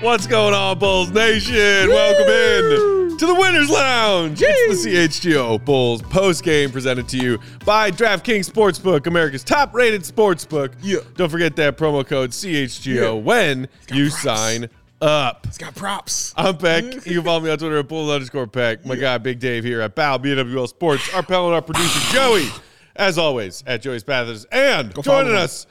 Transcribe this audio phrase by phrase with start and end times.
[0.00, 1.54] What's going on, Bulls Nation?
[1.88, 4.40] Welcome in to the Winners Lounge.
[4.42, 4.90] It's the
[5.32, 10.72] CHGO Bulls post game presented to you by DraftKings Sportsbook, America's top rated sportsbook.
[10.82, 10.98] Yeah.
[11.14, 13.10] Don't forget that promo code CHGO Yeah.
[13.12, 14.22] when you props.
[14.22, 15.46] sign up.
[15.46, 16.34] It's got props.
[16.36, 16.82] I'm Peck.
[17.06, 18.84] You can follow me on Twitter at Bulls underscore Peck.
[18.84, 21.14] My guy, Big Dave here at BAL, BWL Sports.
[21.14, 22.48] Our pal and our producer, Joey,
[22.96, 24.46] as always, at Joey's Pathers.
[24.50, 25.68] And follow joining us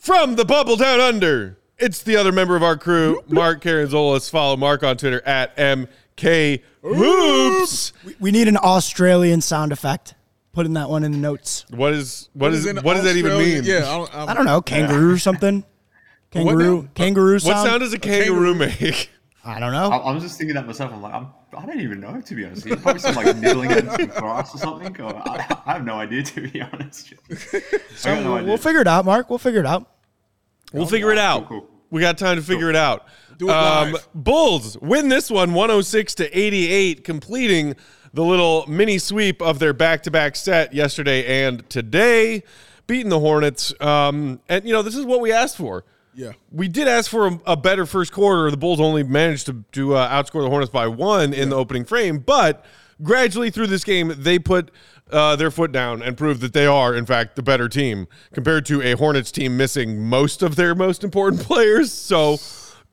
[0.00, 4.30] from the bubble down under, it's the other member of our crew, Mark Karantzoulis.
[4.30, 7.92] Follow Mark on Twitter at MK Hoops.
[8.04, 10.14] We- We need an Australian sound effect.
[10.52, 11.64] Putting that one in the notes.
[11.70, 13.62] What is what is in what does that even mean?
[13.64, 15.64] Yeah, I don't, I don't know, kangaroo or something.
[16.30, 16.88] Kangaroo, now?
[16.94, 17.68] kangaroo What sound.
[17.68, 19.10] sound does a kangaroo make?
[19.46, 19.90] I don't know.
[19.90, 20.92] I, I was just thinking that myself.
[20.92, 22.66] I'm like, I'm, I don't even know to be honest.
[22.66, 25.00] You probably some like nibbling at some grass or something.
[25.00, 27.14] Or, I, I have no idea to be honest.
[27.54, 27.60] I
[28.04, 28.44] got no.
[28.44, 29.30] We'll figure it out, Mark.
[29.30, 29.90] We'll figure it out.
[30.74, 31.48] We'll figure it out.
[31.48, 31.70] cool, cool.
[31.92, 33.06] We got time to figure it out.
[33.36, 34.08] Do it live.
[34.14, 37.76] Bulls win this one 106 to 88, completing
[38.14, 42.44] the little mini sweep of their back to back set yesterday and today,
[42.86, 43.74] beating the Hornets.
[43.78, 45.84] Um, and, you know, this is what we asked for.
[46.14, 46.32] Yeah.
[46.50, 48.50] We did ask for a, a better first quarter.
[48.50, 51.84] The Bulls only managed to, to uh, outscore the Hornets by one in the opening
[51.84, 52.64] frame, but
[53.02, 54.70] gradually through this game, they put
[55.12, 58.66] uh, their foot down and prove that they are, in fact, the better team compared
[58.66, 61.92] to a Hornets team missing most of their most important players.
[61.92, 62.38] So.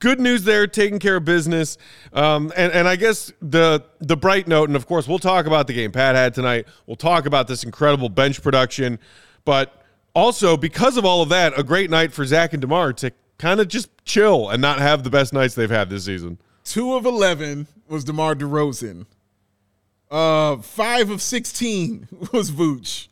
[0.02, 1.78] Good news there, taking care of business,
[2.14, 5.68] um, and and I guess the the bright note, and of course we'll talk about
[5.68, 6.70] the game Pat had tonight.
[6.88, 8.98] We'll talk about this incredible bench production,
[9.44, 9.84] but
[10.16, 13.60] also because of all of that, a great night for Zach and DeMar to kind
[13.60, 16.38] of just chill and not have the best nights they've had this season.
[16.64, 19.06] Two of eleven was DeMar DeRozan.
[20.10, 23.08] Uh, five of sixteen was Vooch.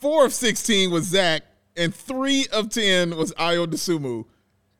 [0.00, 1.42] Four of sixteen was Zach,
[1.76, 4.24] and three of ten was Ayo Dosunmu.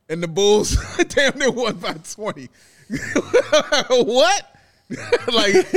[0.09, 0.77] And the Bulls
[1.09, 2.49] damn near won by twenty.
[3.88, 4.56] what?
[5.32, 5.69] like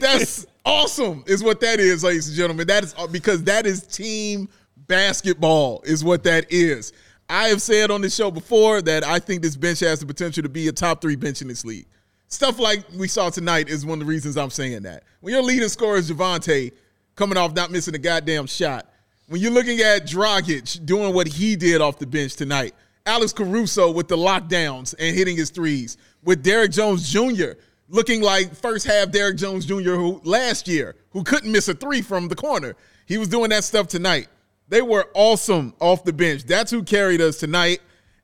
[0.00, 4.48] that's awesome is what that is ladies and gentlemen that is because that is team
[4.86, 6.94] basketball is what that is
[7.28, 10.42] i have said on this show before that i think this bench has the potential
[10.42, 11.86] to be a top three bench in this league
[12.28, 15.42] stuff like we saw tonight is one of the reasons i'm saying that when your
[15.42, 16.72] leading scorer is Javonte
[17.14, 18.90] coming off not missing a goddamn shot
[19.28, 22.74] when you're looking at Dragic doing what he did off the bench tonight
[23.06, 27.52] Alex Caruso with the lockdowns and hitting his threes, with Derrick Jones Jr.
[27.88, 29.94] looking like first half Derrick Jones Jr.
[29.94, 32.74] who last year who couldn't miss a three from the corner.
[33.06, 34.26] He was doing that stuff tonight.
[34.68, 36.42] They were awesome off the bench.
[36.42, 37.78] That's who carried us tonight,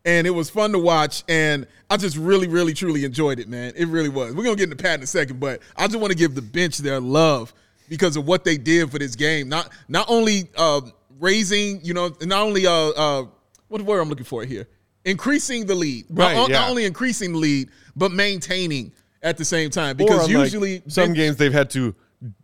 [0.05, 1.25] and it was fun to watch.
[1.29, 3.73] And I just really, really, truly enjoyed it, man.
[3.77, 4.35] It really was.
[4.35, 6.43] We're gonna get into Pat in a second, but I just want to give the
[6.43, 7.53] bench their love
[7.89, 9.49] because of what they did for this game.
[9.49, 10.81] Not not only uh,
[11.21, 13.25] raising, you know, not only uh, uh,
[13.69, 14.69] what word I'm looking for here,
[15.05, 16.07] increasing the lead.
[16.11, 16.61] Right, Not, yeah.
[16.61, 19.97] not only increasing the lead, but maintaining at the same time.
[19.97, 21.95] Because usually some games they've had to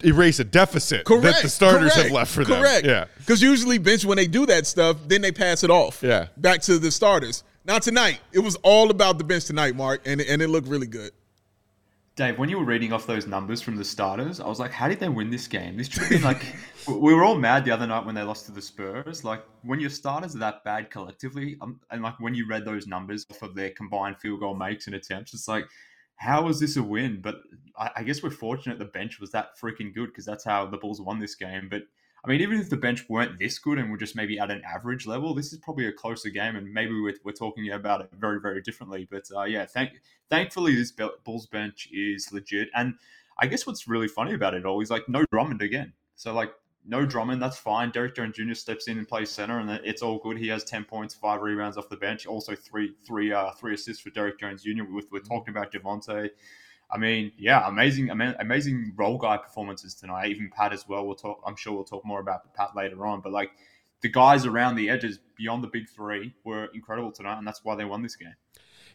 [0.05, 2.61] erase a deficit correct, that the starters correct, have left for them.
[2.61, 2.87] Correct.
[2.87, 3.05] Yeah.
[3.19, 6.03] Because usually bench when they do that stuff, then they pass it off.
[6.03, 6.29] Yeah.
[6.37, 7.45] Back to the starters.
[7.69, 8.21] Not tonight.
[8.33, 11.13] It was all about the bench tonight, Mark, and and it looked really good.
[12.17, 14.89] Dave, when you were reading off those numbers from the starters, I was like, how
[14.89, 15.77] did they win this game?
[15.77, 16.43] This should been like,
[16.89, 19.23] we were all mad the other night when they lost to the Spurs.
[19.23, 22.87] Like, when your starters are that bad collectively, um, and like when you read those
[22.87, 25.67] numbers off of their combined field goal makes and attempts, it's like,
[26.17, 27.21] how is this a win?
[27.21, 27.37] But
[27.79, 30.79] I, I guess we're fortunate the bench was that freaking good because that's how the
[30.79, 31.69] Bulls won this game.
[31.71, 31.83] But
[32.25, 34.63] I mean, even if the bench weren't this good and were just maybe at an
[34.65, 38.11] average level, this is probably a closer game, and maybe we're, we're talking about it
[38.19, 39.07] very, very differently.
[39.11, 40.93] But uh, yeah, thank thankfully this
[41.25, 42.95] Bulls bench is legit, and
[43.39, 45.93] I guess what's really funny about it all is like no Drummond again.
[46.17, 46.53] So like
[46.85, 47.91] no Drummond, that's fine.
[47.91, 48.55] Derrick Jones Jr.
[48.55, 50.39] steps in and plays center, and it's all good.
[50.39, 54.03] He has ten points, five rebounds off the bench, also three three uh, three assists
[54.03, 54.83] for Derrick Jones Jr.
[54.91, 56.31] We're, we're talking about Javonte.
[56.91, 60.31] I mean, yeah, amazing, amazing role guy performances tonight.
[60.31, 61.07] Even Pat as well.
[61.07, 61.43] We'll talk.
[61.47, 63.21] I'm sure we'll talk more about Pat later on.
[63.21, 63.51] But like
[64.01, 67.75] the guys around the edges beyond the big three were incredible tonight, and that's why
[67.75, 68.35] they won this game.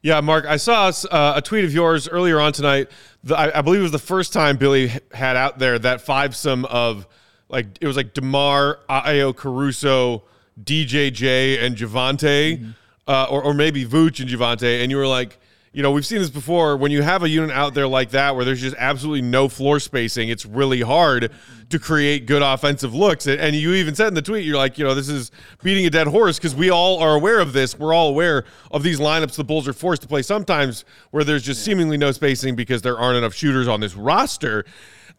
[0.02, 2.92] Yeah, Mark, I saw uh, a tweet of yours earlier on tonight.
[3.24, 6.66] The, I, I, believe it was the first time Billy had out there that fivesome
[6.66, 7.08] of
[7.48, 10.24] like it was like DeMar, Ayo, Caruso,
[10.62, 12.72] DJJ, and Javonte, mm-hmm.
[13.08, 15.38] uh, or or maybe Vooch and Javonte, and you were like,
[15.74, 16.78] you know, we've seen this before.
[16.78, 19.80] When you have a unit out there like that, where there's just absolutely no floor
[19.80, 21.32] spacing, it's really hard
[21.72, 23.26] to create good offensive looks.
[23.26, 25.32] And you even said in the tweet, you're like, you know, this is
[25.64, 27.78] beating a dead horse because we all are aware of this.
[27.78, 31.42] We're all aware of these lineups the Bulls are forced to play sometimes where there's
[31.42, 34.66] just seemingly no spacing because there aren't enough shooters on this roster.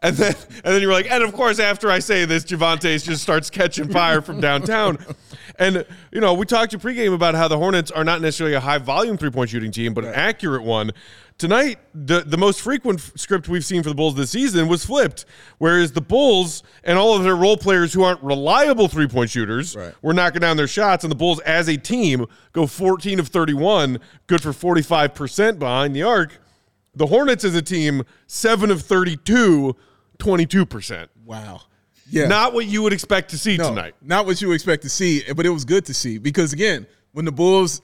[0.03, 3.23] And then, and then you're like, and of course, after I say this, Javonte just
[3.23, 4.99] starts catching fire from downtown.
[5.57, 8.61] And you know, we talked to pregame about how the Hornets are not necessarily a
[8.61, 10.91] high volume three point shooting team, but an accurate one.
[11.37, 15.25] Tonight, the the most frequent script we've seen for the Bulls this season was flipped,
[15.59, 19.75] whereas the Bulls and all of their role players who aren't reliable three point shooters
[19.75, 19.95] right.
[20.03, 23.99] were knocking down their shots, and the Bulls as a team go 14 of 31,
[24.27, 26.39] good for 45 percent behind the arc.
[26.97, 29.77] The Hornets as a team, seven of 32,
[30.19, 31.09] 22%.
[31.25, 31.63] Wow.
[32.09, 32.27] Yeah.
[32.27, 33.95] Not what you would expect to see no, tonight.
[34.03, 37.25] Not what you expect to see, but it was good to see because again, when
[37.25, 37.81] the Bulls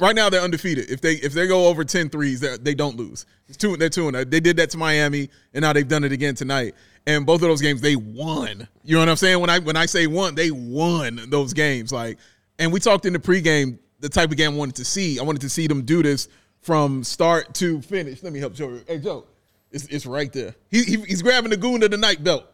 [0.00, 0.90] right now they're undefeated.
[0.90, 3.26] If they if they go over 10 threes, they don't lose.
[3.48, 6.12] It's two they're two and they did that to Miami and now they've done it
[6.12, 6.74] again tonight.
[7.06, 8.66] And both of those games they won.
[8.84, 9.40] You know what I'm saying?
[9.40, 11.92] When I when I say won, they won those games.
[11.92, 12.18] Like
[12.58, 15.18] and we talked in the pregame the type of game I wanted to see.
[15.18, 16.28] I wanted to see them do this
[16.62, 18.22] from start to finish.
[18.22, 18.80] Let me help Joe.
[18.86, 19.26] Hey Joe,
[19.70, 20.54] it's, it's right there.
[20.70, 22.46] He, he, he's grabbing the goon of the night belt.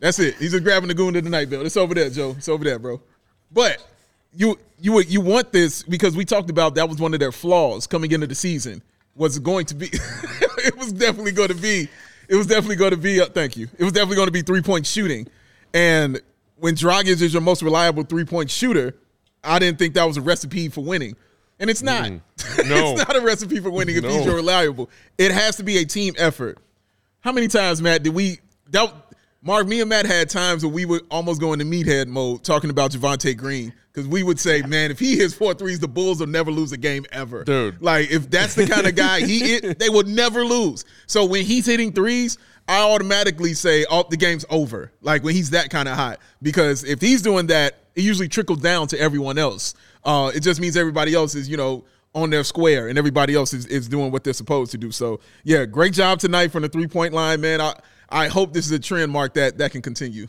[0.00, 0.36] That's it.
[0.36, 1.66] He's just grabbing the goon of the night belt.
[1.66, 2.34] It's over there, Joe.
[2.36, 3.00] It's over there, bro.
[3.52, 3.86] But
[4.34, 7.86] you you you want this because we talked about that was one of their flaws
[7.86, 8.82] coming into the season.
[9.14, 11.88] Was going to be it was definitely going to be
[12.28, 13.68] it was definitely going to be uh, thank you.
[13.78, 15.26] It was definitely going to be three point shooting.
[15.74, 16.20] And
[16.56, 18.94] when Dragic is your most reliable three point shooter,
[19.44, 21.16] I didn't think that was a recipe for winning.
[21.62, 22.04] And it's not.
[22.04, 22.20] Mm,
[22.68, 22.92] no.
[22.92, 24.10] it's not a recipe for winning if no.
[24.10, 24.90] he's your reliable.
[25.16, 26.58] It has to be a team effort.
[27.20, 28.92] How many times, Matt, did we that
[29.44, 32.70] Mark, me and Matt had times where we would almost go into meathead mode talking
[32.70, 36.20] about Javonte Green because we would say, man, if he hits four threes, the Bulls
[36.20, 37.44] will never lose a game ever.
[37.44, 37.80] Dude.
[37.80, 40.84] Like, if that's the kind of guy he is, they would never lose.
[41.06, 42.38] So when he's hitting threes,
[42.68, 44.92] I automatically say, oh, the game's over.
[45.00, 46.20] Like when he's that kind of hot.
[46.40, 49.74] Because if he's doing that, it usually trickles down to everyone else.
[50.04, 51.84] Uh, it just means everybody else is, you know,
[52.14, 54.90] on their square and everybody else is, is doing what they're supposed to do.
[54.90, 57.60] So yeah, great job tonight from the three point line, man.
[57.60, 57.74] I
[58.08, 60.26] I hope this is a trend, Mark, that that can continue.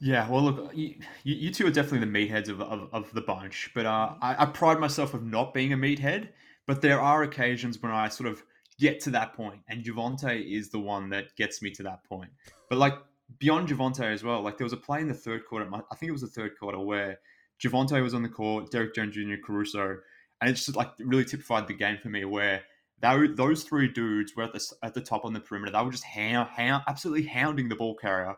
[0.00, 0.94] Yeah, well, look, you,
[1.24, 4.46] you two are definitely the meatheads of, of, of the bunch, but uh, I, I
[4.46, 6.28] pride myself of not being a meathead.
[6.68, 8.44] But there are occasions when I sort of
[8.78, 12.30] get to that point, and Javonte is the one that gets me to that point.
[12.68, 12.92] But like
[13.38, 16.10] beyond Javonte as well, like there was a play in the third quarter, I think
[16.10, 17.20] it was the third quarter, where
[17.62, 19.96] Javonte was on the court, Derrick Jones Jr., Caruso,
[20.40, 22.62] and it just like really typified the game for me where
[23.00, 25.72] those three dudes were at the at the top on the perimeter.
[25.72, 28.36] They were just hound, hound, absolutely hounding the ball carrier.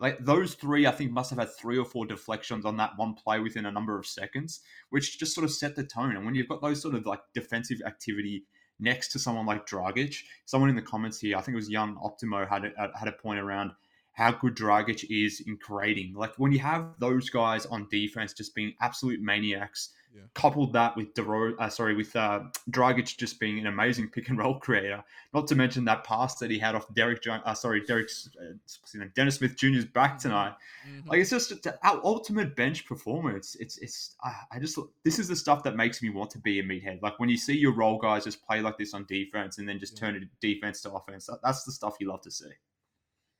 [0.00, 3.14] Like those three, I think must have had three or four deflections on that one
[3.14, 6.14] play within a number of seconds, which just sort of set the tone.
[6.14, 8.44] And when you've got those sort of like defensive activity
[8.78, 10.14] next to someone like Dragic,
[10.44, 13.12] someone in the comments here, I think it was Young Optimo had a, had a
[13.12, 13.72] point around
[14.18, 16.12] how good Dragic is in creating.
[16.12, 20.22] Like when you have those guys on defense just being absolute maniacs, yeah.
[20.34, 24.36] coupled that with Dero, uh, sorry, with uh, Dragic just being an amazing pick and
[24.36, 25.04] roll creator.
[25.32, 29.36] Not to mention that pass that he had off Derrick, uh, sorry, Derrick's, uh, Dennis
[29.36, 30.28] Smith Jr.'s back mm-hmm.
[30.30, 30.54] tonight.
[30.88, 31.08] Mm-hmm.
[31.08, 33.54] Like it's just our ultimate bench performance.
[33.60, 36.64] It's it's I just this is the stuff that makes me want to be a
[36.64, 37.02] meathead.
[37.02, 39.78] Like when you see your role guys just play like this on defense and then
[39.78, 40.08] just yeah.
[40.08, 41.26] turn it defense to offense.
[41.26, 42.50] That, that's the stuff you love to see.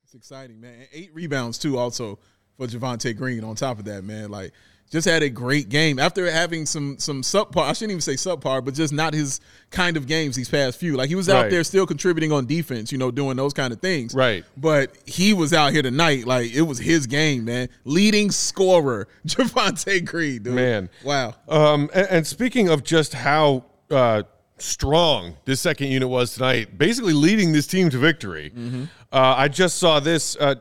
[0.09, 0.87] It's exciting, man.
[0.91, 2.17] Eight rebounds too, also
[2.57, 3.43] for Javonte Green.
[3.43, 4.53] On top of that, man, like
[4.89, 7.65] just had a great game after having some some subpar.
[7.65, 9.39] I shouldn't even say subpar, but just not his
[9.69, 10.97] kind of games these past few.
[10.97, 11.51] Like he was out right.
[11.51, 14.15] there still contributing on defense, you know, doing those kind of things.
[14.15, 14.43] Right.
[14.57, 17.69] But he was out here tonight, like it was his game, man.
[17.83, 20.55] Leading scorer, Javonte Green, dude.
[20.55, 21.35] Man, wow.
[21.47, 23.65] Um, and, and speaking of just how.
[23.91, 24.23] Uh,
[24.61, 28.51] strong this second unit was tonight, basically leading this team to victory.
[28.55, 28.83] Mm-hmm.
[29.11, 30.35] Uh, I just saw this.
[30.35, 30.55] Uh,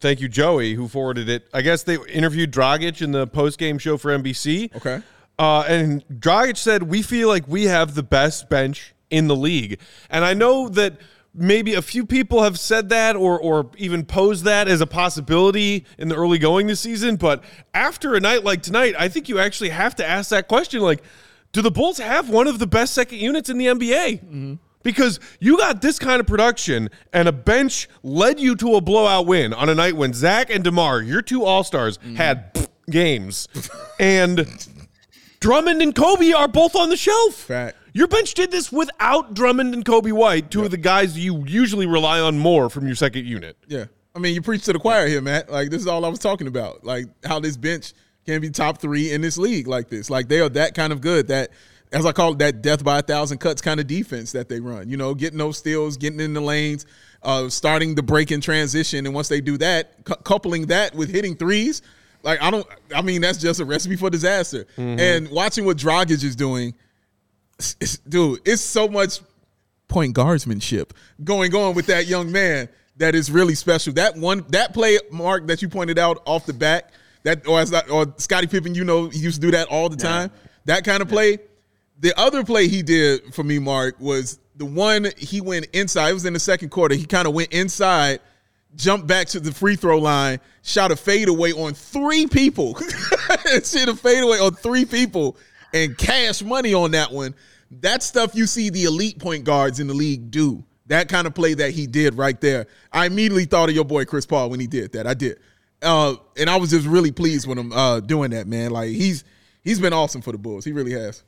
[0.00, 1.48] thank you, Joey, who forwarded it.
[1.52, 4.74] I guess they interviewed Dragic in the post game show for NBC.
[4.76, 5.02] Okay.
[5.38, 9.80] Uh, and Dragic said, We feel like we have the best bench in the league.
[10.10, 10.98] And I know that
[11.34, 15.84] maybe a few people have said that or, or even posed that as a possibility
[15.98, 17.16] in the early going this season.
[17.16, 17.42] But
[17.72, 21.02] after a night like tonight, I think you actually have to ask that question like,
[21.54, 24.20] do the Bulls have one of the best second units in the NBA?
[24.20, 24.54] Mm-hmm.
[24.82, 29.24] Because you got this kind of production and a bench led you to a blowout
[29.24, 32.16] win on a night when Zach and DeMar, your two All Stars, mm-hmm.
[32.16, 33.48] had games.
[34.00, 34.46] and
[35.40, 37.34] Drummond and Coby are both on the shelf.
[37.34, 37.76] Fact.
[37.94, 40.64] Your bench did this without Drummond and Coby White, two yep.
[40.66, 43.56] of the guys you usually rely on more from your second unit.
[43.68, 43.84] Yeah.
[44.14, 45.50] I mean, you preach to the choir here, Matt.
[45.50, 46.84] Like, this is all I was talking about.
[46.84, 47.94] Like, how this bench
[48.26, 50.10] can be top three in this league like this.
[50.10, 51.50] Like, they are that kind of good that,
[51.92, 54.60] as I call it, that death by a thousand cuts kind of defense that they
[54.60, 54.88] run.
[54.88, 56.86] You know, getting those steals, getting in the lanes,
[57.22, 59.06] uh, starting the break in transition.
[59.06, 61.82] And once they do that, cu- coupling that with hitting threes–
[62.24, 62.66] like I don't.
[62.96, 64.64] I mean, that's just a recipe for disaster.
[64.78, 64.98] Mm-hmm.
[64.98, 66.74] And watching what Dragic is doing,
[67.58, 69.20] it's, it's, dude, it's so much
[69.88, 73.92] point guardsmanship going on with that young man that is really special.
[73.92, 77.72] That one, that play, Mark, that you pointed out off the back, that or as
[77.90, 80.30] or Scottie Pippen, you know, he used to do that all the time.
[80.32, 80.50] Yeah.
[80.66, 81.32] That kind of play.
[81.32, 81.36] Yeah.
[82.00, 86.10] The other play he did for me, Mark, was the one he went inside.
[86.10, 86.94] It was in the second quarter.
[86.94, 88.20] He kind of went inside
[88.76, 92.76] jumped back to the free throw line, shot a fadeaway on three people.
[93.64, 95.36] Shot a fadeaway on three people
[95.72, 97.34] and cash money on that one.
[97.80, 100.64] That stuff you see the elite point guards in the league do.
[100.86, 102.66] That kind of play that he did right there.
[102.92, 105.06] I immediately thought of your boy Chris Paul when he did that.
[105.06, 105.38] I did.
[105.84, 108.70] Uh, and I was just really pleased with him uh, doing that, man.
[108.70, 109.24] Like he's
[109.62, 110.64] he's been awesome for the Bulls.
[110.64, 111.22] He really has.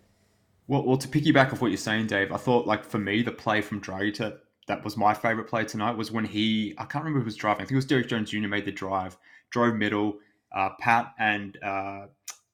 [0.68, 3.32] Well, well, to piggyback off what you're saying, Dave, I thought like for me the
[3.32, 7.20] play from Dragic that was my favorite play tonight was when he I can't remember
[7.20, 7.62] who was driving.
[7.62, 8.48] I think it was Derrick Jones Jr.
[8.48, 9.16] made the drive,
[9.50, 10.18] drove middle.
[10.54, 12.06] Uh, Pat and uh,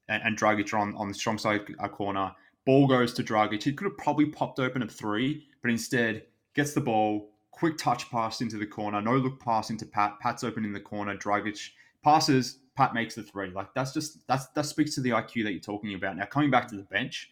[0.08, 2.32] and, and Dragic on on the strong side uh, corner.
[2.64, 3.62] Ball goes to Dragic.
[3.62, 8.08] He could have probably popped open a three, but instead gets the ball, quick touch
[8.10, 10.18] pass into the corner, no look pass into Pat.
[10.20, 11.16] Pat's open in the corner.
[11.16, 11.70] Dragic
[12.02, 12.58] passes.
[12.76, 13.50] Pat makes the three.
[13.50, 16.16] Like that's just that's that speaks to the IQ that you're talking about.
[16.16, 17.30] Now coming back to the bench,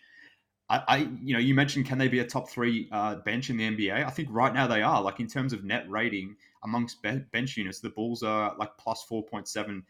[0.68, 3.56] I, I, you know, you mentioned can they be a top three uh, bench in
[3.56, 4.06] the NBA?
[4.06, 5.02] I think right now they are.
[5.02, 9.24] Like in terms of net rating amongst bench units, the Bulls are like plus four
[9.24, 9.82] point seven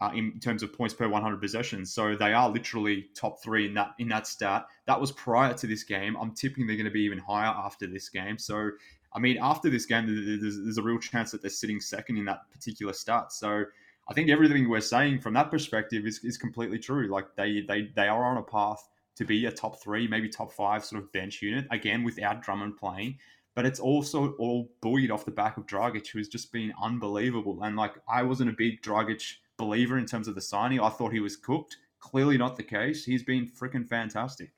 [0.00, 1.92] uh, in terms of points per 100 possessions.
[1.92, 4.66] So they are literally top three in that in that stat.
[4.86, 6.16] That was prior to this game.
[6.16, 8.38] I'm tipping they're going to be even higher after this game.
[8.38, 8.70] So
[9.12, 12.26] I mean, after this game, there's, there's a real chance that they're sitting second in
[12.26, 13.32] that particular stat.
[13.32, 13.64] So
[14.08, 17.08] I think everything we're saying from that perspective is, is completely true.
[17.08, 20.52] Like they they they are on a path to be a top three, maybe top
[20.52, 23.18] five sort of bench unit, again, without Drummond playing.
[23.54, 27.62] But it's also all buoyed off the back of Dragic, has just been unbelievable.
[27.62, 29.22] And like, I wasn't a big Dragic
[29.56, 30.80] believer in terms of the signing.
[30.80, 31.78] I thought he was cooked.
[31.98, 33.06] Clearly not the case.
[33.06, 34.52] He's been freaking fantastic.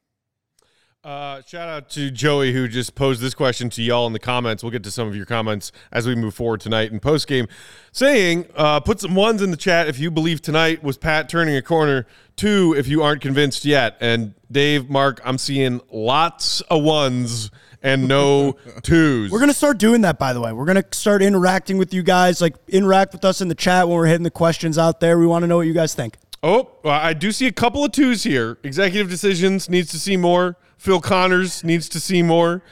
[1.04, 4.64] Uh, shout out to Joey who just posed this question to y'all in the comments.
[4.64, 7.46] We'll get to some of your comments as we move forward tonight in post game,
[7.92, 11.54] saying, uh, "Put some ones in the chat if you believe tonight was Pat turning
[11.54, 12.04] a corner.
[12.34, 18.08] Two if you aren't convinced yet." And Dave, Mark, I'm seeing lots of ones and
[18.08, 19.30] no twos.
[19.30, 20.52] We're gonna start doing that, by the way.
[20.52, 22.40] We're gonna start interacting with you guys.
[22.40, 25.16] Like interact with us in the chat when we're hitting the questions out there.
[25.16, 26.16] We want to know what you guys think.
[26.42, 28.58] Oh, I do see a couple of twos here.
[28.64, 30.56] Executive decisions needs to see more.
[30.78, 32.62] Phil Connors needs to see more.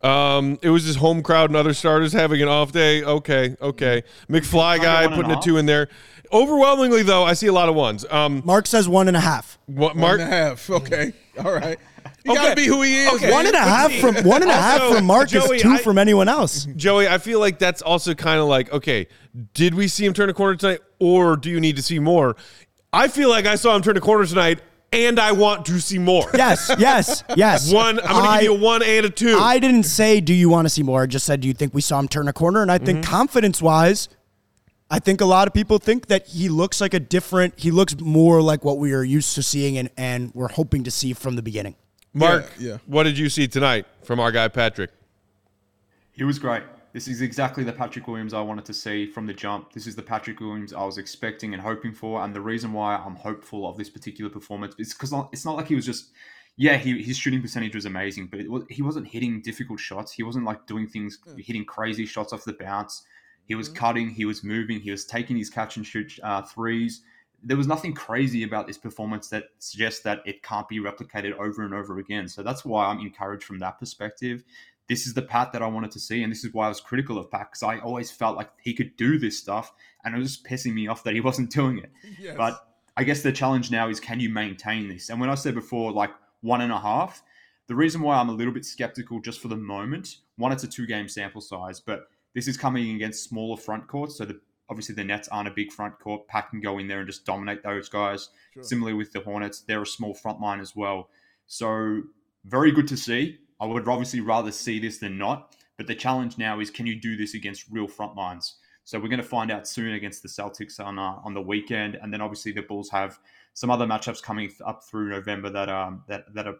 [0.00, 3.02] Um, it was his home crowd and other starters having an off day.
[3.02, 4.04] Okay, okay.
[4.28, 5.88] McFly guy putting a two in there.
[6.32, 8.04] Overwhelmingly, though, I see a lot of ones.
[8.10, 9.58] Um, Mark says one and a half.
[9.66, 10.18] What, Mark?
[10.18, 10.70] One and a half.
[10.78, 11.12] Okay.
[11.44, 11.78] All right.
[12.24, 12.42] You okay.
[12.42, 13.12] gotta be who he is.
[13.14, 13.32] Okay.
[13.32, 15.78] One and a half from one and a half from Mark Joey, is two I,
[15.78, 16.66] from anyone else.
[16.76, 19.06] Joey, I feel like that's also kind of like, okay,
[19.54, 22.36] did we see him turn a corner tonight, or do you need to see more?
[22.92, 24.60] I feel like I saw him turn a corner tonight,
[24.92, 26.30] and I want to see more.
[26.34, 27.72] Yes, yes, yes.
[27.72, 28.00] one.
[28.00, 29.36] I'm going to give you a one and a two.
[29.38, 31.74] I didn't say, "Do you want to see more?" I just said, "Do you think
[31.74, 33.10] we saw him turn a corner?" And I think mm-hmm.
[33.10, 34.08] confidence-wise,
[34.90, 37.58] I think a lot of people think that he looks like a different.
[37.58, 40.90] He looks more like what we are used to seeing, and and we're hoping to
[40.90, 41.76] see from the beginning.
[42.14, 42.78] Mark, yeah, yeah.
[42.86, 44.90] what did you see tonight from our guy Patrick?
[46.12, 46.62] He was great.
[46.98, 49.72] This is exactly the Patrick Williams I wanted to see from the jump.
[49.72, 52.24] This is the Patrick Williams I was expecting and hoping for.
[52.24, 55.68] And the reason why I'm hopeful of this particular performance is because it's not like
[55.68, 56.10] he was just,
[56.56, 60.10] yeah, he, his shooting percentage was amazing, but was, he wasn't hitting difficult shots.
[60.10, 63.04] He wasn't like doing things, hitting crazy shots off the bounce.
[63.44, 63.78] He was mm-hmm.
[63.78, 67.02] cutting, he was moving, he was taking his catch and shoot uh, threes.
[67.44, 71.62] There was nothing crazy about this performance that suggests that it can't be replicated over
[71.62, 72.26] and over again.
[72.26, 74.42] So that's why I'm encouraged from that perspective
[74.88, 76.80] this is the Pat that I wanted to see, and this is why I was
[76.80, 79.72] critical of Pat because I always felt like he could do this stuff,
[80.04, 81.90] and it was just pissing me off that he wasn't doing it.
[82.18, 82.36] Yes.
[82.36, 82.66] But
[82.96, 85.08] I guess the challenge now is can you maintain this?
[85.08, 87.22] And when I said before, like one and a half,
[87.68, 90.68] the reason why I'm a little bit skeptical just for the moment, one, it's a
[90.68, 94.16] two game sample size, but this is coming against smaller front courts.
[94.16, 96.26] So the, obviously the Nets aren't a big front court.
[96.28, 98.30] Pat can go in there and just dominate those guys.
[98.62, 101.10] Similarly with the Hornets, they're a small front line as well.
[101.46, 102.02] So
[102.44, 103.38] very good to see.
[103.60, 105.54] I would obviously rather see this than not.
[105.76, 108.56] But the challenge now is can you do this against real front lines?
[108.84, 111.94] So we're going to find out soon against the Celtics on uh, on the weekend,
[111.94, 113.18] and then obviously the Bulls have
[113.54, 116.56] some other matchups coming up through November that um that that are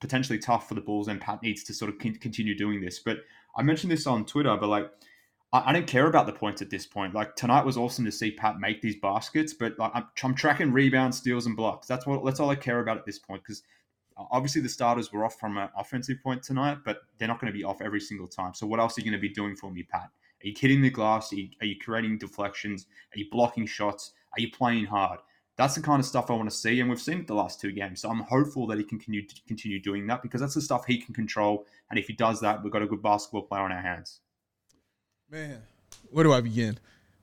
[0.00, 3.00] potentially tough for the Bulls, and Pat needs to sort of continue doing this.
[3.00, 3.18] But
[3.56, 4.90] I mentioned this on Twitter, but like
[5.52, 7.14] I, I don't care about the points at this point.
[7.14, 10.72] Like tonight was awesome to see Pat make these baskets, but like I'm, I'm tracking
[10.72, 11.88] rebounds, steals, and blocks.
[11.88, 13.62] That's what that's all I care about at this point because
[14.30, 17.56] obviously the starters were off from an offensive point tonight, but they're not going to
[17.56, 18.54] be off every single time.
[18.54, 20.10] So what else are you going to be doing for me, Pat?
[20.42, 21.32] Are you hitting the glass?
[21.32, 22.86] Are you, are you creating deflections?
[23.14, 24.12] Are you blocking shots?
[24.36, 25.20] Are you playing hard?
[25.56, 27.60] That's the kind of stuff I want to see, and we've seen it the last
[27.60, 28.00] two games.
[28.00, 30.96] So I'm hopeful that he can continue continue doing that because that's the stuff he
[30.96, 31.66] can control.
[31.90, 34.20] And if he does that, we've got a good basketball player on our hands.
[35.30, 35.60] Man,
[36.08, 36.78] where do I begin?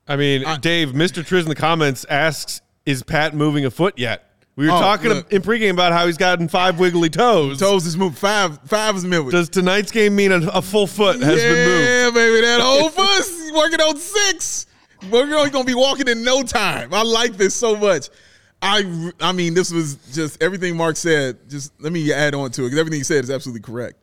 [0.06, 1.24] I mean, Dave, Mr.
[1.24, 4.27] Triz in the comments asks, "Is Pat moving a foot yet?"
[4.58, 5.32] We were Oh, talking look.
[5.32, 7.60] in pregame about how he's gotten five wiggly toes.
[7.60, 8.18] Toes is moved.
[8.18, 9.30] Five, five is moved.
[9.30, 11.88] Does tonight's game mean a, a full foot has yeah, been moved?
[11.88, 14.66] Yeah, baby, that whole is working on six.
[15.12, 16.92] We're gonna be walking in no time.
[16.92, 18.08] I like this so much.
[18.60, 21.48] I, I mean, this was just everything Mark said.
[21.48, 23.94] Just let me add on to it because everything he said is absolutely correct.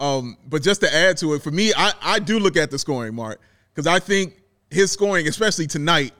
[0.00, 2.80] Um, but just to add to it, for me, I, I do look at the
[2.80, 3.40] scoring, Mark,
[3.72, 6.14] because I think his scoring, especially tonight,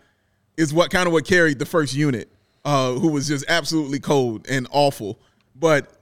[0.56, 2.28] is what kind of what carried the first unit,
[2.64, 5.18] uh, who was just absolutely cold and awful.
[5.54, 5.92] But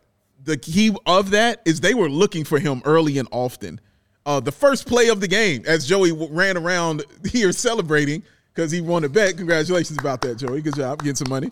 [0.43, 3.81] the key of that is they were looking for him early and often.
[4.27, 8.23] Uh, the first play of the game, as Joey ran around here celebrating
[8.55, 9.37] because he won a bet.
[9.37, 10.61] Congratulations about that, Joey.
[10.63, 11.49] Good job getting some money.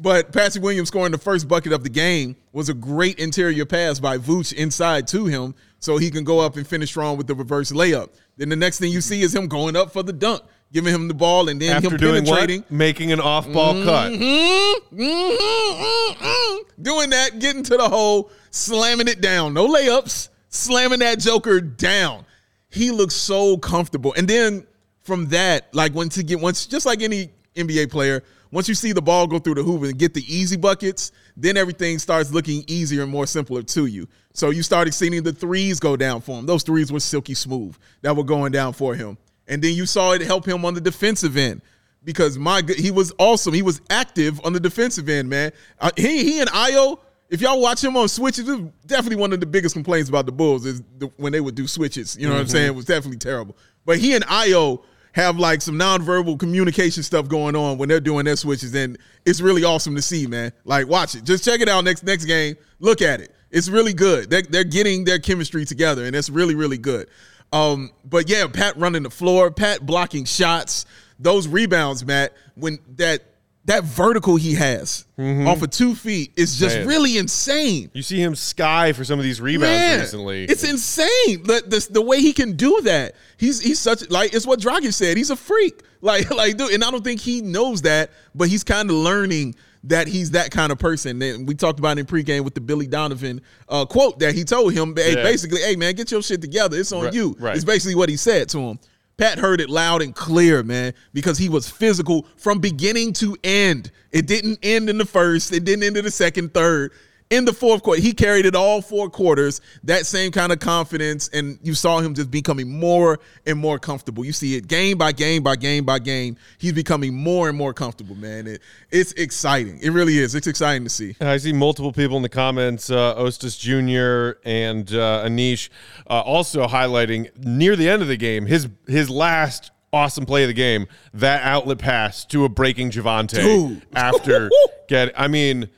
[0.00, 3.98] But Patrick Williams scoring the first bucket of the game was a great interior pass
[3.98, 7.34] by Vooch inside to him so he can go up and finish strong with the
[7.34, 8.10] reverse layup.
[8.36, 11.08] Then the next thing you see is him going up for the dunk, giving him
[11.08, 12.60] the ball, and then After him doing penetrating.
[12.62, 12.70] what?
[12.70, 14.12] Making an off-ball cut.
[14.12, 16.82] Mm-hmm, mm-hmm, mm-hmm.
[16.82, 19.54] Doing that, getting to the hole, slamming it down.
[19.54, 22.24] No layups, slamming that joker down.
[22.70, 24.12] He looks so comfortable.
[24.16, 24.66] And then
[25.02, 28.92] from that, like once he get once just like any NBA player, once you see
[28.92, 32.64] the ball go through the hoop and get the easy buckets, then everything starts looking
[32.66, 34.06] easier and more simpler to you.
[34.32, 36.46] So you started seeing the threes go down for him.
[36.46, 39.18] Those threes were silky smooth that were going down for him.
[39.48, 41.62] And then you saw it help him on the defensive end
[42.04, 43.52] because my good, he was awesome.
[43.54, 45.52] He was active on the defensive end, man.
[45.80, 47.00] Uh, he he and Ayo.
[47.30, 48.46] If y'all watch him on switches,
[48.86, 51.66] definitely one of the biggest complaints about the Bulls is the, when they would do
[51.66, 52.16] switches.
[52.16, 52.68] You know what I'm saying?
[52.68, 53.54] It was definitely terrible.
[53.84, 54.82] But he and Ayo
[55.12, 59.42] have like some nonverbal communication stuff going on when they're doing their switches, and it's
[59.42, 60.52] really awesome to see, man.
[60.64, 61.24] Like, watch it.
[61.24, 62.56] Just check it out next next game.
[62.78, 63.34] Look at it.
[63.50, 64.30] It's really good.
[64.30, 67.08] They're, they're getting their chemistry together, and it's really really good.
[67.52, 70.84] Um, but yeah, Pat running the floor, Pat blocking shots,
[71.18, 72.32] those rebounds, Matt.
[72.54, 73.22] When that
[73.64, 76.88] that vertical he has off of two feet is just Man.
[76.88, 77.90] really insane.
[77.92, 80.44] You see him sky for some of these rebounds Man, recently.
[80.44, 81.42] It's insane.
[81.42, 83.14] The, the the way he can do that.
[83.36, 85.16] He's he's such like it's what Dragic said.
[85.16, 85.82] He's a freak.
[86.00, 89.56] Like like dude, and I don't think he knows that, but he's kind of learning
[89.84, 91.20] that he's that kind of person.
[91.22, 94.44] And we talked about it in pregame with the Billy Donovan uh, quote that he
[94.44, 94.94] told him.
[94.96, 95.22] Hey, Yeah.
[95.22, 96.76] basically, hey man, get your shit together.
[96.78, 97.36] It's on Right, you.
[97.38, 97.54] right.
[97.56, 98.78] It's basically what he said to him.
[99.16, 103.90] Pat heard it loud and clear, man, because he was physical from beginning to end.
[104.12, 106.92] It didn't end in the first, it didn't end in the second, third.
[107.30, 109.60] In the fourth quarter, he carried it all four quarters.
[109.84, 114.24] That same kind of confidence, and you saw him just becoming more and more comfortable.
[114.24, 116.36] You see it game by game by game by game.
[116.56, 118.46] He's becoming more and more comfortable, man.
[118.46, 119.78] It, it's exciting.
[119.80, 120.34] It really is.
[120.34, 121.16] It's exciting to see.
[121.20, 124.38] I see multiple people in the comments, uh, Ostis Jr.
[124.48, 125.68] and uh, Anish,
[126.08, 130.48] uh, also highlighting near the end of the game his his last awesome play of
[130.48, 133.86] the game, that outlet pass to a breaking Javonte Dude.
[133.94, 134.50] after
[134.88, 135.12] get.
[135.18, 135.68] I mean,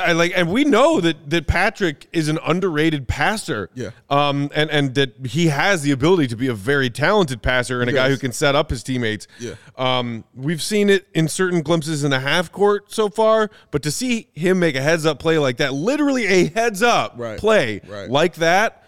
[0.00, 3.70] I like, and we know that that Patrick is an underrated passer.
[3.74, 3.90] Yeah.
[4.08, 7.88] Um, and and that he has the ability to be a very talented passer and
[7.88, 9.26] a guy who can set up his teammates.
[9.38, 9.54] Yeah.
[9.76, 13.90] Um, we've seen it in certain glimpses in the half court so far, but to
[13.90, 17.38] see him make a heads up play like that, literally a heads up Right.
[17.38, 18.10] play Right.
[18.10, 18.84] like that,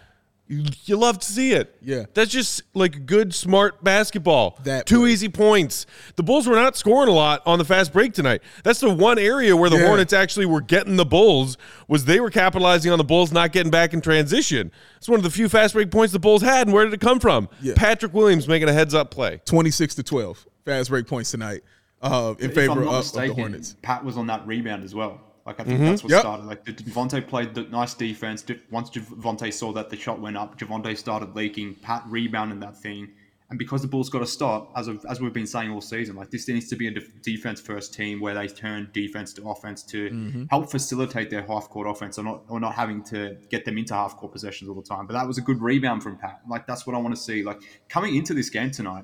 [0.47, 1.75] You, you love to see it.
[1.81, 2.03] Yeah.
[2.13, 4.59] That's just like good, smart basketball.
[4.63, 5.11] That Two play.
[5.11, 5.85] easy points.
[6.17, 8.41] The Bulls were not scoring a lot on the fast break tonight.
[8.63, 9.87] That's the one area where the Yeah.
[9.87, 13.71] Hornets actually were getting the Bulls was they were capitalizing on the Bulls not getting
[13.71, 14.71] back in transition.
[14.97, 16.99] It's one of the few fast break points the Bulls had, and where did it
[16.99, 17.47] come from?
[17.61, 17.73] Yeah.
[17.77, 19.39] Patrick Williams making a heads up play.
[19.45, 21.61] 26 to 12 fast break points tonight
[22.01, 23.75] uh, in If favor I'm of, not of the Hornets.
[23.81, 25.21] Pat was on that rebound as well.
[25.45, 25.85] Like I think Mm-hmm.
[25.89, 26.19] that's what Yep.
[26.21, 26.45] started.
[26.45, 28.45] Like the Javonte played the nice defense.
[28.71, 31.75] Once Javonte saw that the shot went up, Javonte started leaking.
[31.75, 33.09] Pat rebounded that thing,
[33.49, 36.15] and because the Bulls got to stop, as of, as we've been saying all season,
[36.15, 39.47] like this needs to be a def- defense first team where they turn defense to
[39.49, 40.43] offense to Mm-hmm.
[40.49, 43.93] help facilitate their half court offense, or not or not having to get them into
[43.93, 45.05] half court possessions all the time.
[45.07, 46.39] But that was a good rebound from Pat.
[46.49, 47.43] Like that's what I want to see.
[47.43, 49.03] Like coming into this game tonight.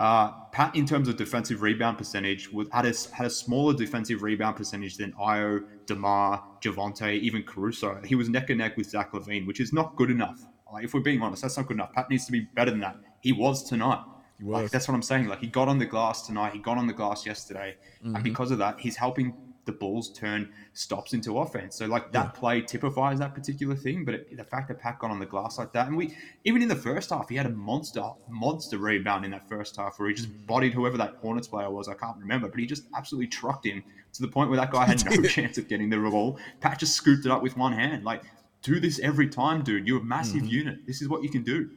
[0.00, 4.22] Uh, Pat, in terms of defensive rebound percentage, was, had a had a smaller defensive
[4.22, 8.00] rebound percentage than Ayo, DeMar, Javonte, even Caruso.
[8.02, 10.40] He was neck and neck with Zach LaVine, which is not good enough.
[10.72, 11.92] Like, if we're being honest, that's not good enough.
[11.92, 12.96] Pat needs to be better than that.
[13.20, 14.02] He was tonight.
[14.38, 14.62] He was.
[14.62, 15.26] Like, that's what I'm saying.
[15.28, 16.54] Like he got on the glass tonight.
[16.54, 19.34] He got on the glass yesterday, and because of that, he's helping
[19.66, 21.76] the Bulls turn stops into offense.
[21.76, 24.04] So like that play typifies that particular thing.
[24.04, 26.62] But it, the fact that Pat got on the glass like that, and we even
[26.62, 30.08] in the first half, he had a monster monster rebound in that first half where
[30.08, 30.46] he just mm.
[30.46, 31.88] bodied whoever that Hornets player was.
[31.88, 34.86] I can't remember, but he just absolutely trucked him to the point where that guy
[34.86, 36.38] had no chance of getting the ball.
[36.60, 38.04] Pat just scooped it up with one hand.
[38.04, 38.22] Like
[38.62, 39.86] do this every time, dude.
[39.86, 40.46] You're a massive mm-hmm.
[40.46, 40.86] unit.
[40.86, 41.70] This is what you can do.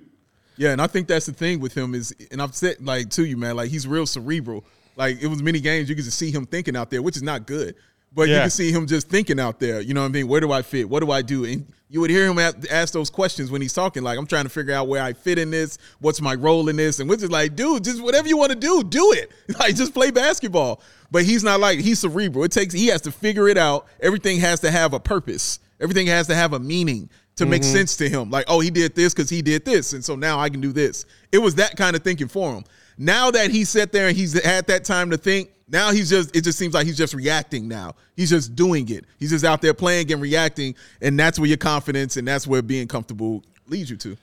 [0.55, 3.25] Yeah, and I think that's the thing with him is, and I've said like to
[3.25, 4.63] you, man, like he's real cerebral.
[4.95, 7.23] Like it was many games you could just see him thinking out there, which is
[7.23, 7.75] not good.
[8.15, 8.41] But you Yeah.
[8.41, 9.81] can see him just thinking out there.
[9.81, 10.27] You know what I mean?
[10.27, 10.87] Where do I fit?
[10.87, 11.45] What do I do?
[11.45, 12.37] And you would hear him
[12.69, 14.03] ask those questions when he's talking.
[14.03, 15.77] Like I'm trying to figure out where I fit in this.
[15.99, 16.99] What's my role in this?
[16.99, 19.31] And which is like, dude, just whatever you want to do, do it.
[19.59, 20.81] Like just play basketball.
[21.11, 22.43] But he's not like he's cerebral.
[22.43, 23.87] It takes he has to figure it out.
[23.99, 25.59] Everything has to have a purpose.
[25.79, 27.71] Everything has to have a meaning to make mm-hmm.
[27.71, 28.29] sense to him.
[28.29, 30.71] Like, oh, he did this because he did this, and so now I can do
[30.71, 31.05] this.
[31.31, 32.63] It was that kind of thinking for him.
[32.97, 36.35] Now that he sat there and he's had that time to think, now he's just
[36.35, 37.95] it just seems like he's just reacting now.
[38.15, 39.05] He's just doing it.
[39.17, 42.61] He's just out there playing and reacting, and that's where your confidence and that's where
[42.61, 44.17] being comfortable leads you to.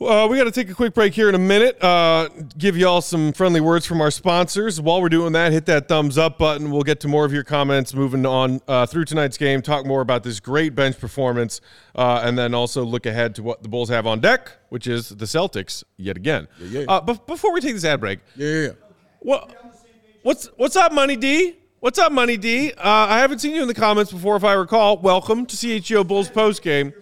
[0.00, 1.82] Uh, we got to take a quick break here in a minute.
[1.82, 4.80] Uh, give you all some friendly words from our sponsors.
[4.80, 6.70] While we're doing that, hit that thumbs up button.
[6.70, 9.60] We'll get to more of your comments moving on uh, through tonight's game.
[9.60, 11.60] Talk more about this great bench performance,
[11.96, 15.08] uh, and then also look ahead to what the Bulls have on deck, which is
[15.08, 16.46] the Celtics yet again.
[16.60, 16.86] Yeah, yeah.
[16.88, 18.72] Uh, but before we take this ad break, Yeah, yeah, yeah.
[19.18, 19.74] what,
[20.22, 21.56] what's what's up, Money D?
[21.80, 22.70] What's up, Money D?
[22.70, 24.98] Uh, I haven't seen you in the comments before, if I recall.
[24.98, 26.92] Welcome to CHGO Bulls post game.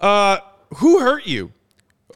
[0.00, 0.38] Uh,
[0.76, 1.52] who hurt you?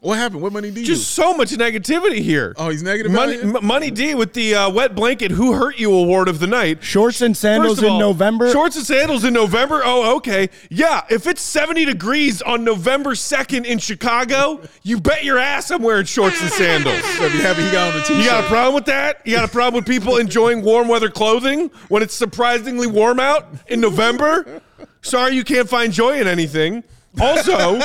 [0.01, 0.41] What happened?
[0.41, 0.85] What money do you?
[0.85, 2.53] Just so much negativity here.
[2.57, 3.39] Oh, he's negative Money.
[3.39, 5.31] M- Money D with the uh, wet blanket.
[5.31, 6.83] Who hurt you award of the night?
[6.83, 8.51] Shorts and sandals First of in November.
[8.51, 9.81] Shorts and sandals in November.
[9.83, 10.49] Oh, okay.
[10.69, 15.81] Yeah, if it's 70 degrees on November 2nd in Chicago, you bet your ass I'm
[15.81, 17.01] wearing shorts and sandals.
[17.15, 18.23] So be happy he got on the t-shirt.
[18.23, 19.21] You got a problem with that?
[19.25, 23.47] You got a problem with people enjoying warm weather clothing when it's surprisingly warm out
[23.67, 24.61] in November?
[25.01, 26.83] Sorry you can't find joy in anything.
[27.19, 27.79] Also,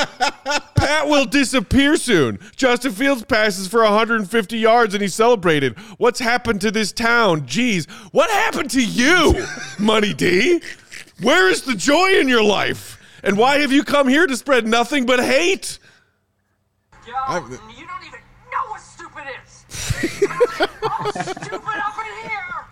[0.75, 2.39] Pat will disappear soon.
[2.55, 5.77] Justin Fields passes for 150 yards and he celebrated.
[5.97, 7.41] What's happened to this town?
[7.41, 9.45] Jeez, what happened to you,
[9.79, 10.61] Money D?
[11.21, 12.97] Where is the joy in your life?
[13.23, 15.77] And why have you come here to spread nothing but hate?
[17.07, 18.19] Yo, I'm- you don't even
[18.51, 19.51] know what stupid is.
[19.69, 22.00] stupid up in here.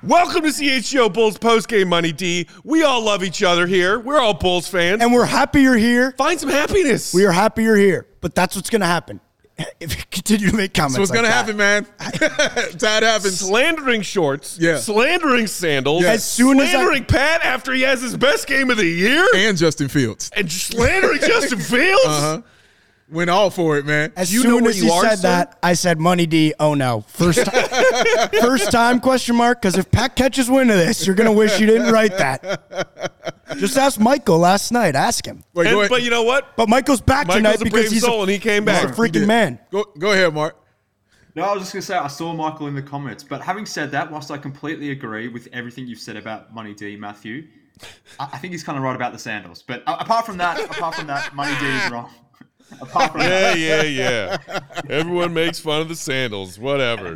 [0.02, 2.48] Welcome to CHGO Bulls postgame Money D.
[2.64, 4.00] We all love each other here.
[4.00, 5.02] We're all Bulls fans.
[5.02, 6.14] and we're happy you're here.
[6.18, 7.14] Find some happiness.
[7.14, 8.08] We are happy you're here.
[8.22, 9.20] But that's what's going to happen
[9.82, 10.96] if you continue to make comments.
[10.96, 11.34] That's what's like gonna that.
[11.34, 11.86] happen, man.
[12.80, 13.40] that happens.
[13.42, 14.78] slandering shorts, Yeah.
[14.78, 16.12] slandering sandals, Yeah.
[16.14, 19.28] As soon as I- slandering Pat after he has his best game of the year,
[19.36, 22.06] And Justin Fields and slandering Justin Fields.
[22.06, 22.42] Uh-huh.
[23.12, 24.12] Went all for it, man.
[24.15, 25.22] As You know soon where as you he are, said sir?
[25.28, 29.62] that, I said, "Money D." Oh no, first time, first time question mark?
[29.62, 33.41] Because if Pat catches wind of this, you're gonna wish you didn't write that.
[33.58, 34.95] Just ask Michael last night.
[34.95, 35.43] Ask him.
[35.54, 36.56] Wait, And- but you know what?
[36.56, 38.82] But Michael's back Michael's tonight a because brave he's soul, and he came back.
[38.82, 38.98] he's back.
[38.98, 39.28] a freaking did.
[39.28, 39.60] man.
[39.72, 40.56] Go, go ahead, Mark.
[41.36, 43.91] No, I was just gonna say I saw Michael in the comments, but having said
[43.91, 47.48] that, whilst I completely agree with everything you've said about Money D, Matthew,
[48.19, 49.63] I, I think he's kind of right about the sandals.
[49.65, 52.10] But uh, apart from that, apart from that, Money D is wrong.
[52.82, 54.38] Apart from Yeah, yeah, yeah.
[54.90, 56.60] Everyone makes fun of the sandals.
[56.60, 57.16] Whatever.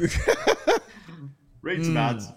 [1.62, 2.28] read some ads.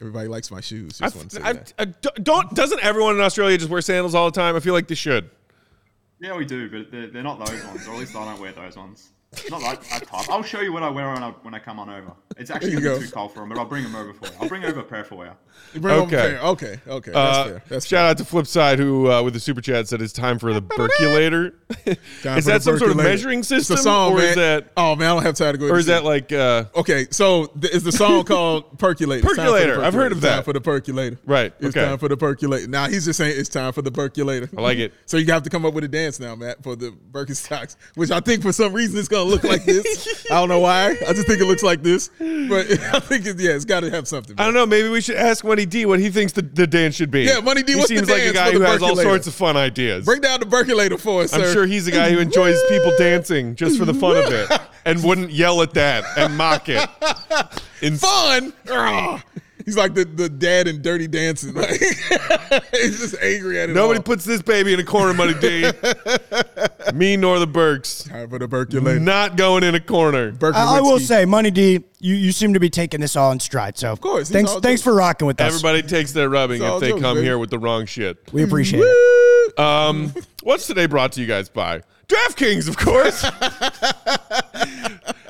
[0.00, 1.00] Everybody likes my shoes.
[1.00, 1.72] I, Just want to say I, that.
[1.78, 2.54] Uh, I- don't.
[2.54, 4.54] Doesn't everyone in Australia just wear sandals all the time?
[4.54, 5.30] I feel like they should.
[6.20, 8.52] Yeah, we do, but they're, they're not those ones, or at least I don't wear
[8.52, 9.12] those ones.
[9.50, 10.30] Not that, that type.
[10.30, 12.12] I'll show you what I wear when I, when I come on over.
[12.38, 14.32] It's actually gonna be too cold for them, but I'll bring them over for you.
[14.40, 15.32] I'll bring over a pair for you.
[15.74, 16.38] You bring over Okay.
[16.38, 16.80] Okay.
[16.88, 17.10] Okay.
[17.10, 17.62] That's Uh, fair.
[17.68, 20.54] That's shout out to Flipside who uh, with the super chat said it's time for
[20.54, 20.62] the
[21.02, 21.54] percolator.
[21.84, 21.96] Is
[22.46, 23.02] that some sort of percolator.
[23.08, 24.24] measuring It's a system, song, or man.
[24.30, 25.66] is that Oh man, I don't have time to go.
[25.68, 29.26] or is that like uh, Okay, so th- is the song called Percolator?
[29.28, 29.84] It's time for the Percolator.
[29.84, 30.44] I've heard of It's time that.
[30.44, 31.18] for the percolator.
[31.26, 31.86] Right, It's okay.
[31.86, 32.68] time for the percolator.
[32.68, 34.48] Now he's just saying it's time for the percolator.
[34.56, 34.94] I like it.
[35.06, 38.10] so you have to come up with a dance now, Matt, for the Birkenstocks, which
[38.12, 40.26] I think for some reason it's gonna look like this.
[40.30, 40.90] I don't know why.
[41.06, 43.90] I just think it looks like this, but I think it, yeah, it's got to
[43.90, 44.34] have something.
[44.38, 44.66] I don't know.
[44.66, 47.22] Maybe we should ask Money D what he thinks the, the dance should be.
[47.22, 48.88] Yeah, Money D, He what's the seems like a dance guy for who has all
[48.90, 49.10] percolator?
[49.10, 50.04] sorts of fun ideas.
[50.04, 51.52] Break down the percolator for us, I'm sir.
[51.52, 54.50] sure he's a guy who enjoys people dancing just for the fun of it
[54.84, 56.88] and wouldn't yell at that and mock it.
[57.82, 58.52] In fun.
[58.70, 59.20] Ugh.
[59.68, 61.52] He's like the, the dad in Dirty Dancing.
[61.52, 61.68] Like,
[62.72, 63.74] he's just angry at it.
[63.74, 64.02] Nobody all.
[64.02, 65.70] puts this baby in a corner, Money D.
[66.94, 68.04] Me nor the Birks.
[68.04, 68.98] time for the percolator.
[68.98, 70.34] Not going in a corner.
[70.42, 73.40] I, I will say, Money D, you, you seem to be taking this all in
[73.40, 73.76] stride.
[73.76, 75.52] So of course, thanks thanks for rocking with us.
[75.52, 77.26] Everybody takes their rubbing It's if they jokes, come baby.
[77.26, 78.16] here with the wrong shit.
[78.32, 79.58] we appreciate it.
[79.58, 81.82] Um, what's today brought to you guys by?
[82.08, 83.22] DraftKings, of course.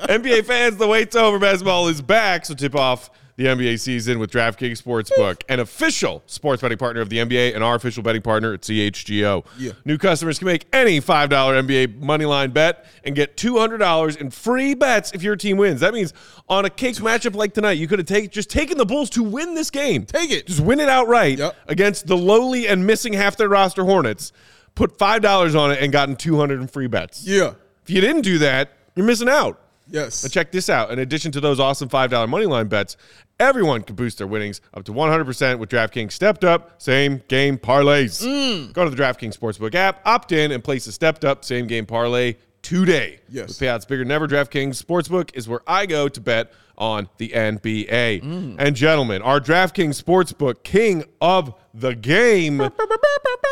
[0.07, 1.39] NBA fans, the wait's over.
[1.39, 6.61] Basketball is back, so tip off the NBA season with DraftKings Sportsbook, an official sports
[6.61, 9.45] betting partner of the NBA and our official betting partner at CHGO.
[9.57, 9.71] Yeah.
[9.85, 15.13] New customers can make any $5 NBA moneyline bet and get $200 in free bets
[15.13, 15.79] if your team wins.
[15.79, 16.11] That means
[16.49, 19.23] on a cake matchup like tonight, you could have take, just taken the Bulls to
[19.23, 20.05] win this game.
[20.05, 20.45] Take it.
[20.47, 21.55] Just win it outright Yep.
[21.69, 24.33] against the lowly and missing half their roster Hornets.
[24.75, 27.25] Put $5 on it and gotten 200 in free bets.
[27.25, 27.53] Yeah.
[27.83, 29.61] If you didn't do that, you're missing out.
[29.89, 30.21] Yes.
[30.21, 30.91] But check this out.
[30.91, 32.95] In addition to those awesome $5 money line bets,
[33.39, 38.23] everyone can boost their winnings up to 100% with DraftKings stepped up same game parlays.
[38.23, 38.71] Mm.
[38.73, 41.85] Go to the DraftKings Sportsbook app, opt in, and place a stepped up same game
[41.85, 43.19] parlay today.
[43.29, 43.47] Yes.
[43.47, 47.29] With payouts bigger than ever, DraftKings Sportsbook is where I go to bet on the
[47.29, 48.21] NBA.
[48.23, 48.55] Mm.
[48.57, 52.59] And gentlemen, our DraftKings Sportsbook king of the game,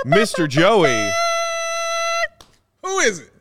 [0.05, 0.47] Mr.
[0.47, 1.11] Joey,
[2.83, 3.33] Who is it?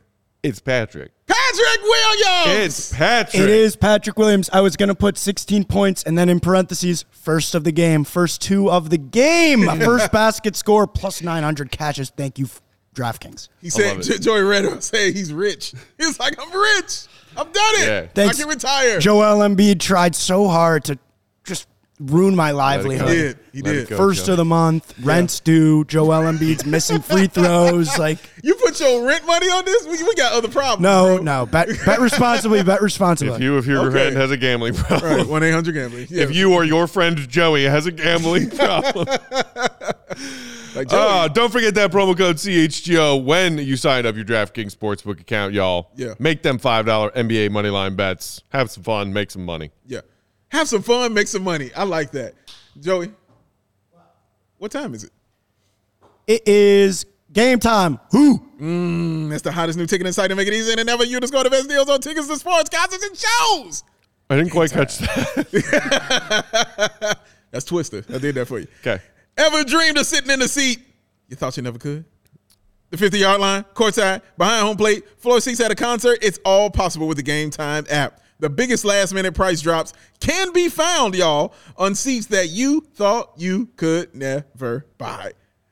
[0.43, 1.11] it's Patrick.
[1.27, 2.65] Patrick Williams.
[2.65, 3.43] It's Patrick.
[3.43, 4.49] It is Patrick Williams.
[4.53, 8.03] I was going to put 16 points and then in parentheses, first of the game,
[8.03, 12.09] first two of the game, first basket score plus 900 catches.
[12.11, 12.47] Thank you,
[12.95, 13.49] DraftKings.
[13.61, 14.01] He said.
[14.01, 15.73] J- Joey Redo say he's rich.
[15.97, 17.07] He's like, I'm rich.
[17.35, 17.87] I've done it.
[17.87, 18.07] Yeah.
[18.13, 18.39] Thanks.
[18.39, 18.99] I can retire.
[18.99, 20.97] Joel Embiid tried so hard to
[21.43, 21.67] just
[21.99, 23.07] ruin my livelihood.
[23.07, 23.11] go.
[23.11, 23.39] He did.
[23.53, 23.87] He Let did.
[23.89, 24.33] go, First Joe.
[24.33, 25.83] of the month, rent's due.
[25.85, 27.97] Joel Embiid's missing free throws.
[27.97, 29.85] Like, You put your rent money on this?
[29.87, 30.83] We, we got other problems.
[30.83, 31.23] no, bro.
[31.23, 31.45] no.
[31.47, 32.61] Bet, bet responsibly.
[32.63, 33.33] Bet responsibly.
[33.37, 33.91] If you, if your Okay.
[33.91, 36.07] friend has a gambling problem, Right, 1 800 gambling.
[36.11, 36.23] Yeah.
[36.23, 39.07] if you or your friend Joey has a gambling problem,
[40.75, 45.19] like, uh, don't forget that promo code CHGO when you sign up your DraftKings Sportsbook
[45.19, 45.89] account, y'all.
[45.95, 46.13] Yeah.
[46.19, 48.43] Make them $5 NBA moneyline bets.
[48.49, 49.11] Have some fun.
[49.13, 49.71] Make some money.
[49.87, 50.01] yeah.
[50.49, 51.71] Have some fun, make some money.
[51.75, 52.33] I like that.
[52.79, 53.11] Joey,
[54.57, 55.11] what time is it?
[56.25, 57.99] It is game time.
[58.11, 58.39] Who?
[58.59, 61.03] Mm, that's the hottest new ticketing site to make it easier than ever.
[61.05, 63.83] you discover the best deals on tickets to sports, concerts, and shows.
[64.29, 65.47] I didn't quite catch that.
[67.51, 68.03] That's Twister.
[68.13, 68.67] I did that for you.
[68.81, 69.01] Okay.
[69.37, 70.79] Ever dreamed of sitting in the seat?
[71.29, 72.03] You thought you never could?
[72.89, 76.69] The 50 yard line, courtside, behind home plate, floor seats at a concert, it's all
[76.69, 78.21] possible with the Gametime app.
[78.39, 83.31] The biggest last minute price drops can be found, y'all, on seats that you thought
[83.35, 85.31] you could never buy.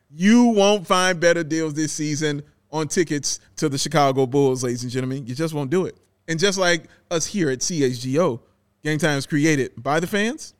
[0.09, 4.91] You won't find better deals this season on tickets to the Chicago Bulls, ladies and
[4.91, 5.27] gentlemen.
[5.27, 5.97] You just won't do it.
[6.27, 8.39] And just like us here at CHGO,
[8.83, 10.53] Gametime is created by the fans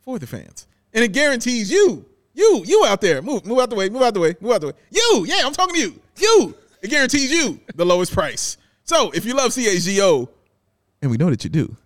[0.00, 0.66] for the fans.
[0.92, 4.14] And it guarantees you, you, you out there, move, move out the way, move out
[4.14, 4.72] the way, move out the way.
[4.90, 6.00] You, yeah, I'm talking to you.
[6.16, 6.54] You.
[6.82, 8.56] It guarantees you the lowest price.
[8.84, 10.28] So if you love CHGO,
[11.02, 11.76] and we know that you do,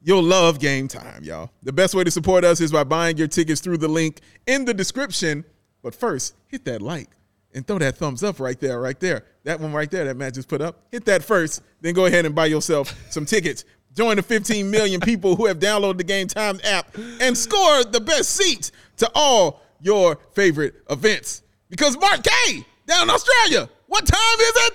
[0.00, 1.50] you'll love game time, y'all.
[1.62, 4.64] The best way to support us is by buying your tickets through the link in
[4.64, 5.44] the description.
[5.82, 7.10] But first, hit that like
[7.54, 9.24] and throw that thumbs up right there, right there.
[9.44, 10.80] That one right there that Matt just put up.
[10.90, 13.64] Hit that first, then go ahead and buy yourself some tickets.
[13.94, 18.30] Join the 15 million people who have downloaded the Gametime app and score the best
[18.30, 21.42] seats to all your favorite events.
[21.68, 24.74] Because Mark K down in Australia, what time is it?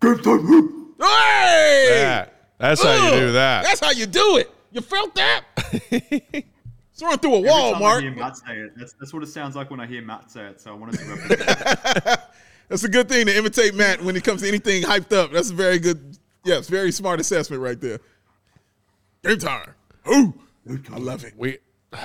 [0.00, 0.94] Game time.
[1.00, 1.88] Hey!
[1.90, 2.31] That.
[2.62, 3.64] That's how you do that.
[3.64, 4.48] That's how you do it.
[4.70, 5.42] You felt that?
[5.90, 8.02] it's run through a Every wall, time I Mark.
[8.02, 10.44] hear Matt say it, that's, that's what it sounds like when I hear Matt say
[10.44, 10.60] it.
[10.60, 12.20] So I wanted to represent.
[12.68, 15.30] That's a good thing to imitate Matt when it comes to anything hyped up.
[15.30, 17.98] That's a very good, yeah, it's very smart assessment right there.
[19.22, 19.74] Game time.
[20.08, 20.32] Ooh,
[20.90, 21.34] I love it.
[21.36, 21.58] We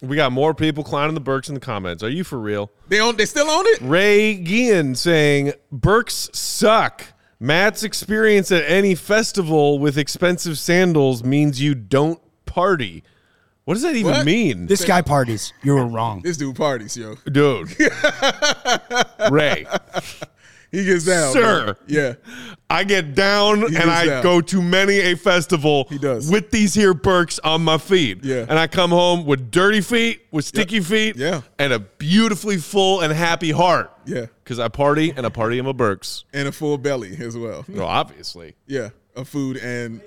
[0.00, 2.02] we got more people clowning the Birks in the comments.
[2.02, 2.72] Are you for real?
[2.88, 3.78] They on, they still on it.
[3.82, 7.04] Ray Gian saying Birks suck.
[7.40, 13.02] Matt's experience at any festival with expensive sandals means you don't party.
[13.64, 14.26] What does that even What?
[14.26, 14.66] mean?
[14.66, 15.52] This guy parties.
[15.62, 16.20] You were wrong.
[16.22, 17.14] This dude parties, yo.
[17.30, 17.74] Dude.
[19.30, 19.66] Ray.
[20.70, 21.66] He gets down, Sir.
[21.66, 21.76] man.
[21.86, 22.14] Yeah,
[22.70, 24.22] I get down and I down.
[24.22, 26.30] go to many a festival He does.
[26.30, 28.24] with these here Birks on my feet.
[28.24, 28.46] Yeah.
[28.48, 31.42] And I come home with dirty feet, with sticky feet, Yeah.
[31.58, 33.90] and a beautifully full and happy heart.
[34.06, 36.24] yeah, Because I party and I party in my Birks.
[36.32, 37.64] and a full belly as well.
[37.68, 38.54] Well, obviously.
[38.66, 40.00] Yeah, of food and.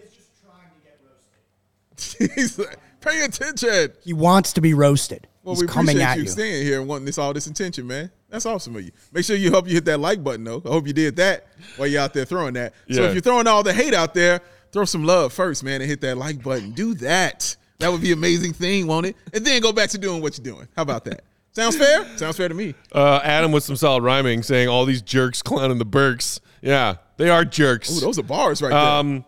[2.17, 3.93] He's like, pay attention.
[4.03, 5.27] He wants to be roasted.
[5.43, 6.29] Well, He's we coming appreciate at you, you.
[6.29, 8.11] staying here and wanting this all this attention, man.
[8.33, 8.91] That's awesome of you.
[9.11, 10.59] Make sure you help you hit that like button though.
[10.65, 11.45] I hope you did that
[11.77, 12.73] while you're out there throwing that.
[12.89, 14.41] So if you're throwing all the hate out there,
[14.71, 16.71] throw some love first, man, and hit that like button.
[16.71, 17.55] Do that.
[17.77, 19.15] That would be an amazing thing, won't it?
[19.35, 20.67] And then go back to doing what you're doing.
[20.75, 21.21] How about that?
[21.51, 22.07] Sounds fair?
[22.17, 22.73] Sounds fair to me.
[22.91, 26.39] Uh, Adam with some solid rhyming saying all these jerks clowning the Birks.
[26.63, 27.95] Yeah, they are jerks.
[27.95, 29.23] Ooh, those are bars right there.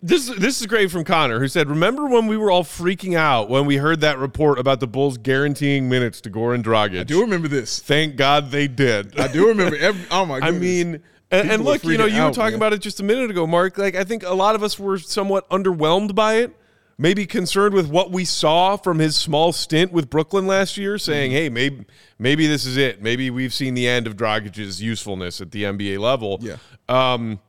[0.00, 3.48] This this is great from Connor, who said, "Remember when we were all freaking out
[3.48, 7.00] when we heard that report about the Bulls guaranteeing minutes to Goran Dragic?
[7.00, 7.80] I do remember this.
[7.80, 9.18] Thank God they did.
[9.18, 10.00] I do remember every.
[10.12, 10.38] Oh my!
[10.38, 12.54] I mean, and, and look, you know, you were talking man.
[12.54, 13.76] about it just a minute ago, Mark.
[13.76, 16.54] Like, I think a lot of us were somewhat underwhelmed by it.
[16.96, 21.32] Maybe concerned with what we saw from his small stint with Brooklyn last year, saying,
[21.32, 21.36] Mm-hmm.
[21.36, 21.86] "Hey, maybe
[22.20, 23.02] maybe this is it.
[23.02, 26.56] Maybe we've seen the end of Dragic's usefulness at the NBA level." Yeah.
[26.88, 27.40] Um,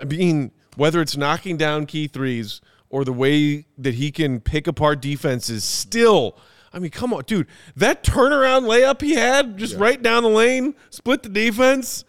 [0.00, 2.60] I mean, whether it's knocking down key threes
[2.90, 6.38] or the way that he can pick apart defenses, still,
[6.72, 7.46] I mean, come on, dude.
[7.76, 12.04] That turnaround layup he had just right down the lane, split the defense.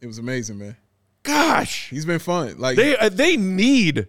[0.00, 0.76] it was amazing, man.
[1.22, 2.58] Gosh, He's been fun.
[2.58, 4.08] Like they uh, they need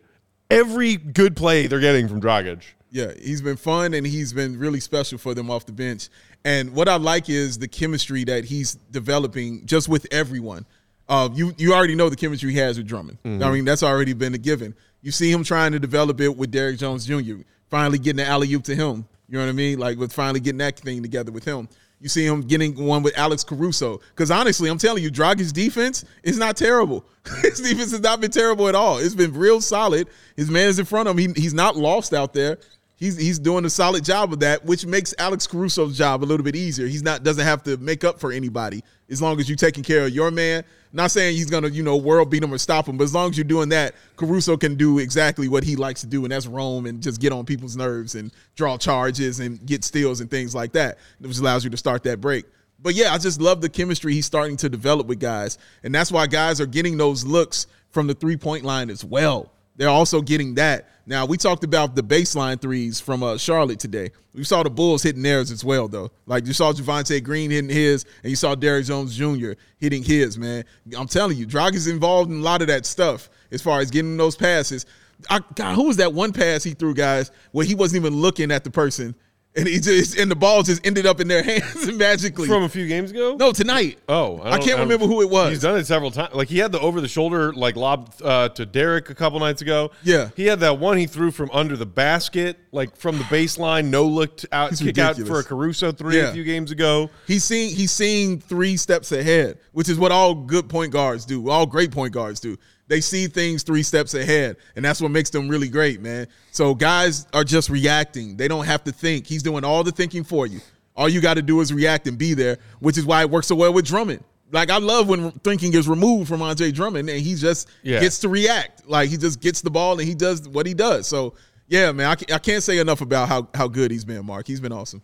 [0.49, 2.63] every good play they're getting from Dragic.
[2.89, 6.09] Yeah, he's been fun and he's been really special for them off the bench.
[6.43, 10.65] And what I like is the chemistry that he's developing just with everyone.
[11.11, 13.17] Uh, you you already know the chemistry he has with Drummond.
[13.43, 14.73] I mean, that's already been a given.
[15.01, 17.41] You see him trying to develop it with Derrick Jones Jr.
[17.69, 19.05] Finally getting the alley oop to him.
[19.27, 19.77] You know what I mean?
[19.77, 21.67] Like with finally getting that thing together with him.
[21.99, 23.99] You see him getting one with Alex Caruso.
[24.09, 27.05] Because honestly, I'm telling you, Dragic's defense is not terrible.
[27.41, 28.97] His defense has not been terrible at all.
[28.97, 30.07] It's been real solid.
[30.37, 31.35] His man is in front of him.
[31.35, 32.57] He, he's not lost out there.
[33.01, 36.43] He's he's doing a solid job of that, which makes Alex Caruso's job a little
[36.43, 36.85] bit easier.
[36.85, 40.05] He's not doesn't have to make up for anybody as long as you're taking care
[40.05, 40.63] of your man.
[40.93, 43.31] Not saying he's gonna you know world beat him or stop him, but as long
[43.31, 46.45] as you're doing that, Caruso can do exactly what he likes to do, and that's
[46.45, 50.53] roam and just get on people's nerves and draw charges and get steals and things
[50.53, 52.45] like that, which allows you to start that break.
[52.79, 56.11] But yeah, I just love the chemistry he's starting to develop with guys, and that's
[56.11, 59.51] why guys are getting those looks from the three point line as well.
[59.75, 60.87] They're also getting that.
[61.05, 64.11] Now we talked about the baseline threes from uh, Charlotte today.
[64.33, 66.11] We saw the Bulls hitting theirs as well, though.
[66.25, 69.53] Like you saw Javonte Green hitting his, and you saw Derrick Jones Jr.
[69.77, 70.37] hitting his.
[70.37, 70.63] Man,
[70.97, 73.91] I'm telling you, Drag is involved in a lot of that stuff as far as
[73.91, 74.85] getting those passes.
[75.29, 78.51] I, God, who was that one pass he threw, guys, where he wasn't even looking
[78.51, 79.15] at the person,
[79.55, 82.47] and he just and the ball just ended up in their hands magically.
[82.47, 83.35] From a few games ago?
[83.37, 83.99] no, tonight.
[84.07, 85.49] Oh, I, don't- can't don't- remember who it was.
[85.51, 86.33] He's done it several times.
[86.33, 89.61] Like he had the over the shoulder like lob uh, to Derrick a couple nights
[89.61, 89.91] ago.
[90.03, 90.29] Yeah.
[90.35, 94.05] he had that one he threw from under the basket, like from the baseline, no
[94.05, 96.29] looked out, He's kick out for a Caruso three Yeah.
[96.29, 97.09] a few games ago.
[97.27, 101.49] He's seeing he's seeing three steps ahead, which is what all good point guards do.
[101.49, 102.57] All great point guards do.
[102.91, 106.27] They see things three steps ahead, and that's what makes them really great, man.
[106.51, 108.35] So guys are just reacting.
[108.35, 109.25] They don't have to think.
[109.25, 110.59] He's doing all the thinking for you.
[110.93, 113.47] All you got to do is react and be there, which is why it works
[113.47, 114.25] so well with Drummond.
[114.51, 118.01] Like I love when thinking is removed from Andre Drummond, and he just Yeah.
[118.01, 118.85] gets to react.
[118.85, 121.07] Like he just gets the ball and he does what he does.
[121.07, 121.35] So
[121.69, 124.47] yeah, man, I, I can't say enough about how how good he's been, Mark.
[124.47, 125.01] He's been awesome.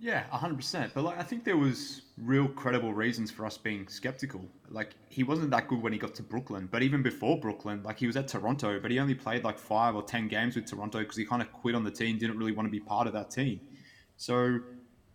[0.00, 0.90] Yeah, hundred percent.
[0.94, 4.44] But like, I think there was real credible reasons for us being skeptical.
[4.68, 7.98] Like, he wasn't that good when he got to Brooklyn, but even before Brooklyn, like
[7.98, 10.98] he was at Toronto, but he only played like five or ten games with Toronto
[11.00, 13.12] because he kind of quit on the team, didn't really want to be part of
[13.12, 13.60] that team.
[14.16, 14.60] So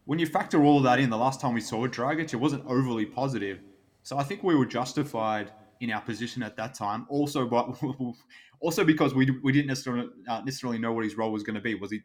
[0.06, 3.06] when you factor all that in, the last time we saw Dragic, it wasn't overly
[3.06, 3.60] positive.
[4.04, 7.06] So I think we were justified in our position at that time.
[7.10, 7.78] Also, but
[8.60, 11.62] also because we we didn't necessarily uh, necessarily know what his role was going to
[11.62, 11.76] be.
[11.76, 12.02] Was he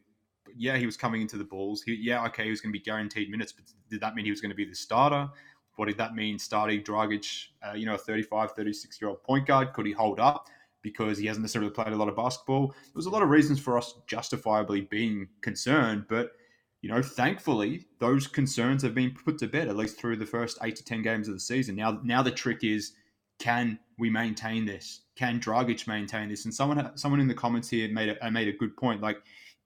[0.58, 1.82] yeah, he was coming into the Bulls.
[1.82, 4.30] He, yeah, okay, he was going to be guaranteed minutes, but did that mean he
[4.30, 5.28] was going to be the starter?
[5.76, 9.46] What did that mean starting Dragic, uh, you know, a 35, 36 year old point
[9.46, 9.72] guard?
[9.72, 10.48] Could he hold up
[10.82, 12.68] because he hasn't necessarily played a lot of basketball?
[12.68, 16.32] There was a lot of reasons for us justifiably being concerned, but,
[16.82, 20.58] you know, thankfully, those concerns have been put to bed, at least through the first
[20.62, 21.76] eight to 10 games of the season.
[21.76, 22.94] Now, now the trick is,
[23.38, 25.02] can we maintain this?
[25.14, 26.44] Can Dragic maintain this?
[26.44, 29.00] And someone, someone in the comments here made a, made a good point.
[29.00, 29.18] Like,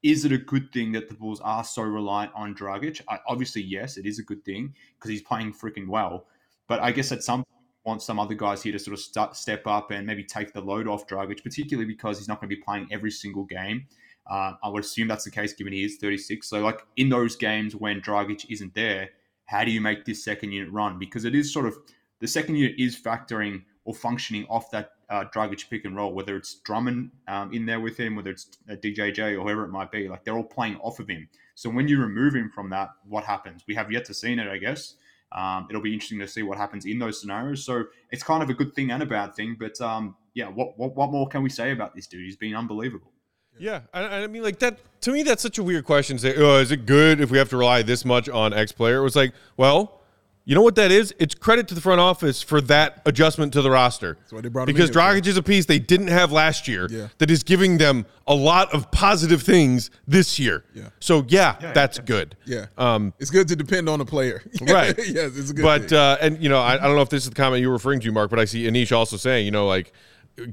[0.03, 3.01] is it a good thing that the Bulls are so reliant on Dragic?
[3.09, 6.27] I, obviously, yes, it is a good thing because he's playing freaking well.
[6.67, 7.49] But I guess at some point
[7.85, 10.87] want some other guys here to sort of step up and maybe take the load
[10.87, 13.87] off Dragic, particularly because he's not going to be playing every single game.
[14.31, 16.49] Uh, I would assume that's the case given he is 36.
[16.49, 19.11] So, like in those games when Dragic isn't there,
[19.47, 20.99] how do you make this second unit run?
[20.99, 21.77] Because it is sort of
[22.21, 26.37] the second unit is factoring or functioning off that uh, Dragic pick and roll, whether
[26.37, 29.93] it's Drummond um, in there with him, whether it's uh, DJJ or whoever it might
[29.93, 30.09] be.
[30.09, 31.29] Like they're all playing off of him.
[31.55, 33.63] So when you remove him from that, what happens?
[33.69, 34.95] We have yet to see it, I guess.
[35.33, 37.65] Um, it'll be interesting to see what happens in those scenarios.
[37.65, 39.57] So it's kind of a good thing and a bad thing.
[39.61, 42.25] But um, yeah, what, what what more can we say about this dude?
[42.25, 43.13] He's been unbelievable.
[43.59, 46.19] Yeah, I, I mean, like that to me, that's such a weird question.
[46.19, 48.99] Say, oh, is it good if we have to rely this much on X player?
[48.99, 50.01] It was like, well,
[50.45, 51.15] you know what that is?
[51.19, 54.19] It's credit to the front office for that adjustment to the roster.
[54.31, 54.95] why they brought because in.
[54.97, 57.09] Dragic is a piece they didn't have last year Yeah.
[57.19, 60.65] that is giving them a lot of positive things this year.
[60.75, 60.89] Yeah.
[61.01, 62.37] So yeah, that's good.
[62.45, 62.67] Yeah.
[62.77, 64.43] Um, it's good to depend on a player.
[64.63, 64.97] Right.
[64.99, 65.99] yes, it's a good but thing.
[65.99, 67.75] uh, and you know, I, I don't know if this is the comment you were
[67.75, 69.93] referring to, Mark, but I see Anish also saying, you know, like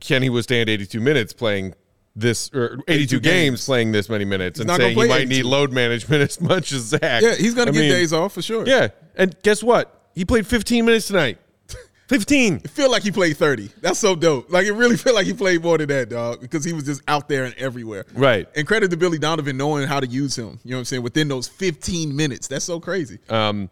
[0.02, 1.74] can he withstand 82 minutes playing
[2.20, 3.24] this or 82, 82 games.
[3.24, 3.66] games.
[3.66, 5.30] playing this many minutes and saying he might 82.
[5.30, 7.02] need load management as much as Zach.
[7.22, 8.66] yeah, he's gonna I get mean, days off for sure.
[8.68, 9.96] Yeah, and guess what?
[10.16, 11.38] He played 15 minutes tonight.
[12.10, 12.62] 15.
[12.64, 13.70] It feel like he played 30.
[13.82, 14.52] That's so dope.
[14.52, 17.02] Like it really feel like he played more than that, dog, because he was just
[17.08, 18.06] out there and everywhere.
[18.14, 18.48] Right.
[18.56, 20.60] And credit to Billy Donovan knowing how to use him.
[20.64, 21.04] You know what I'm saying?
[21.04, 22.48] Within those 15 minutes.
[22.48, 23.20] That's so crazy.
[23.30, 23.70] Um,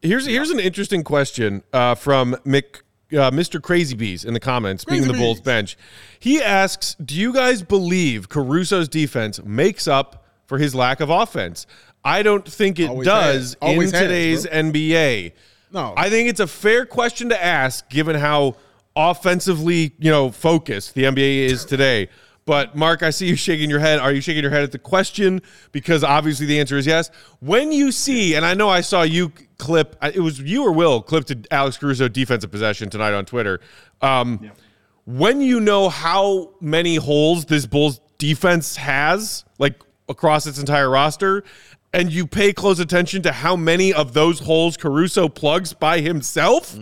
[0.00, 2.80] here's here's an interesting question uh, from Mick,
[3.16, 3.62] uh, Mr.
[3.62, 4.82] Crazy Bees in the comments.
[4.82, 5.76] Speaking of the Bulls bench,
[6.18, 11.66] he asks, "Do you guys believe Caruso's defense makes up for his lack of offense?"
[12.04, 13.56] I don't think it Always does has.
[13.62, 14.52] Always in has, today's bro.
[14.52, 15.32] NBA.
[15.72, 15.94] No.
[15.96, 18.56] I think it's a fair question to ask, given how
[18.94, 22.08] offensively, you know, focused the NBA is today.
[22.46, 23.98] But Mark, I see you shaking your head.
[24.00, 25.40] Are you shaking your head at the question?
[25.72, 27.10] Because obviously the answer is yes.
[27.40, 31.00] When you see, and I know I saw you clip, it was you or Will
[31.00, 33.60] clipped to Alex Caruso defensive possession tonight on Twitter.
[34.02, 34.50] Um,
[35.06, 41.44] When you know how many holes this Bulls defense has, like across its entire roster,
[41.92, 46.74] and you pay close attention to how many of those holes Caruso plugs by himself,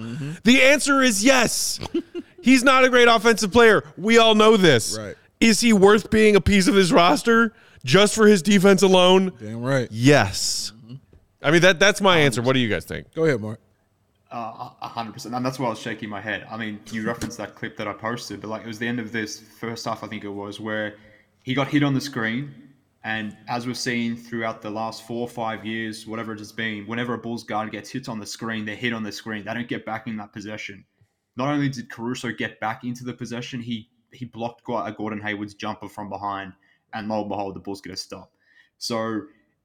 [0.45, 1.79] the answer is yes.
[2.43, 3.85] He's not a great offensive player.
[3.97, 4.99] We all know this.
[4.99, 5.15] Right.
[5.43, 7.53] Is he worth being a piece of his roster
[7.85, 9.33] just for his defense alone?
[9.41, 9.89] Damn right.
[9.91, 10.73] Yes.
[11.43, 12.41] I mean that that's my answer.
[12.41, 13.13] What do you guys think?
[13.13, 13.59] Go ahead, Mark.
[14.31, 16.47] Uh, A hundred percent, and that's why I was shaking my head.
[16.51, 19.01] I mean, you referenced that clip that I posted, but like it was the end
[19.01, 20.95] of this first half, I think it was, where
[21.43, 22.55] he got hit on the screen,
[23.05, 26.87] and as we've seen throughout the last four or five years, whatever it has been,
[26.87, 29.45] whenever a Bulls guard gets hit on the screen, they're hit on the screen.
[29.45, 30.85] They don't get back in that possession.
[31.37, 35.21] Not only did Caruso get back into the possession, he he blocked Gwa- uh, Gordon
[35.21, 36.53] Hayward's jumper from behind,
[36.93, 38.33] and lo and behold, the Bulls get a stop.
[38.79, 39.23] So,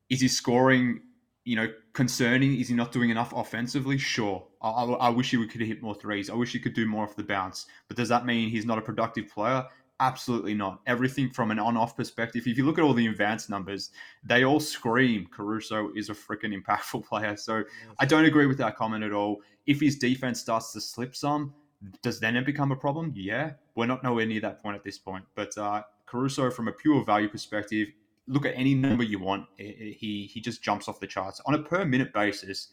[0.10, 1.02] is he scoring?
[1.44, 2.60] You know, concerning.
[2.60, 3.98] Is he not doing enough offensively?
[3.98, 4.46] Sure.
[4.62, 6.30] I, I, I wish he could hit more threes.
[6.30, 7.68] I wish he could do more off the bounce.
[7.88, 9.66] But does that mean he's not a productive player?
[10.00, 10.82] Absolutely not.
[10.86, 12.46] Everything from an on-off perspective.
[12.46, 13.90] If you look at all the advanced numbers,
[14.24, 17.36] they all scream Caruso is a freaking impactful player.
[17.36, 17.64] So
[17.98, 19.42] I don't agree with that comment at all.
[19.66, 21.54] If his defense starts to slip some,
[22.02, 23.14] does then it become a problem?
[23.16, 25.26] Yeah, we're not nowhere near that point at this point.
[25.36, 27.90] But uh, Caruso, from a pure value perspective,
[28.28, 29.48] look at any number you want.
[29.60, 32.70] i- i- He he just jumps off the charts on a per minute basis.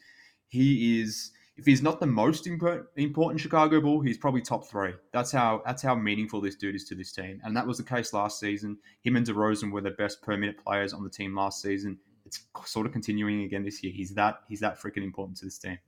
[0.48, 4.92] He is if he's not the most important Chicago Bull, he's probably top three.
[5.12, 7.84] That's how that's how meaningful this dude is to this team, and that was the
[7.84, 8.78] case last season.
[9.02, 11.98] Him and DeRozan were the best per minute players on the team last season.
[12.26, 13.92] It's sort of continuing again this year.
[13.92, 15.78] He's that he's that freaking important to this team.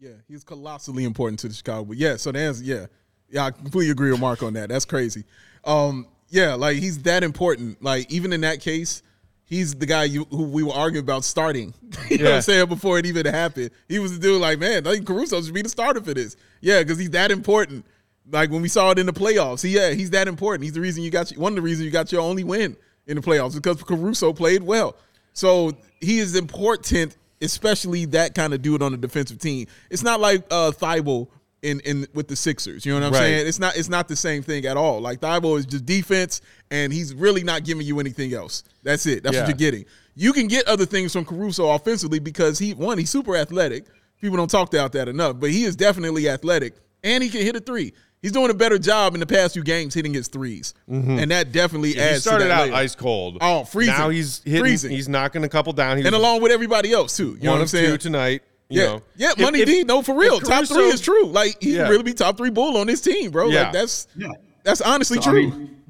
[0.00, 1.84] Yeah, he's colossally important to the Chicago.
[1.84, 2.86] But yeah, so the answer, yeah,
[3.28, 4.68] yeah, I completely agree with Mark on that.
[4.68, 5.24] That's crazy.
[5.64, 7.82] Um, yeah, like he's that important.
[7.82, 9.02] Like even in that case,
[9.44, 11.74] he's the guy you who we were arguing about starting.
[12.10, 13.70] you know what I'm saying before it even happened.
[13.88, 16.36] He was the dude like, man, I think Caruso should be the starter for this.
[16.60, 17.86] Yeah, because he's that important.
[18.30, 20.64] Like when we saw it in the playoffs, he, yeah, he's that important.
[20.64, 22.76] He's the reason you got one of the reasons you got your only win
[23.06, 24.96] in the playoffs because Caruso played well.
[25.34, 29.66] So he is important, especially that kind of dude on the defensive team.
[29.90, 31.28] It's not like uh Thybulle
[31.62, 32.84] in in with the Sixers.
[32.84, 33.18] You know what I'm Right.
[33.20, 33.46] saying?
[33.46, 35.00] It's not it's not the same thing at all.
[35.00, 36.40] Like Thybulle is just defense,
[36.70, 38.64] and he's really not giving you anything else.
[38.82, 39.22] That's it.
[39.22, 39.42] That's Yeah.
[39.42, 39.84] what you're getting.
[40.16, 43.86] You can get other things from Caruso offensively because he one he's super athletic.
[44.20, 47.56] People don't talk about that enough, but he is definitely athletic, and he can hit
[47.56, 47.92] a three.
[48.24, 51.18] He's doing a better job in the past few games hitting his 3s mm-hmm.
[51.18, 52.22] and that definitely He adds.
[52.22, 52.74] started to that out layer.
[52.74, 53.36] ice cold.
[53.42, 53.92] Oh, freezing.
[53.92, 54.60] Now he's hitting.
[54.60, 54.90] Freezing.
[54.92, 55.98] He's knocking a couple down.
[55.98, 57.36] He and along with everybody else too.
[57.38, 57.90] You know what I'm saying?
[57.90, 58.40] two tonight.
[58.70, 59.02] You yeah, know.
[59.16, 59.84] yeah, If- money if- D.
[59.84, 60.38] No, for real.
[60.38, 61.26] if top three is true.
[61.26, 61.90] Like he Yeah.
[61.90, 63.48] really be top three bull on this team, bro.
[63.50, 63.64] Yeah.
[63.64, 64.28] Like that's Yeah.
[64.62, 65.50] that's honestly So, I true.
[65.50, 65.82] mean,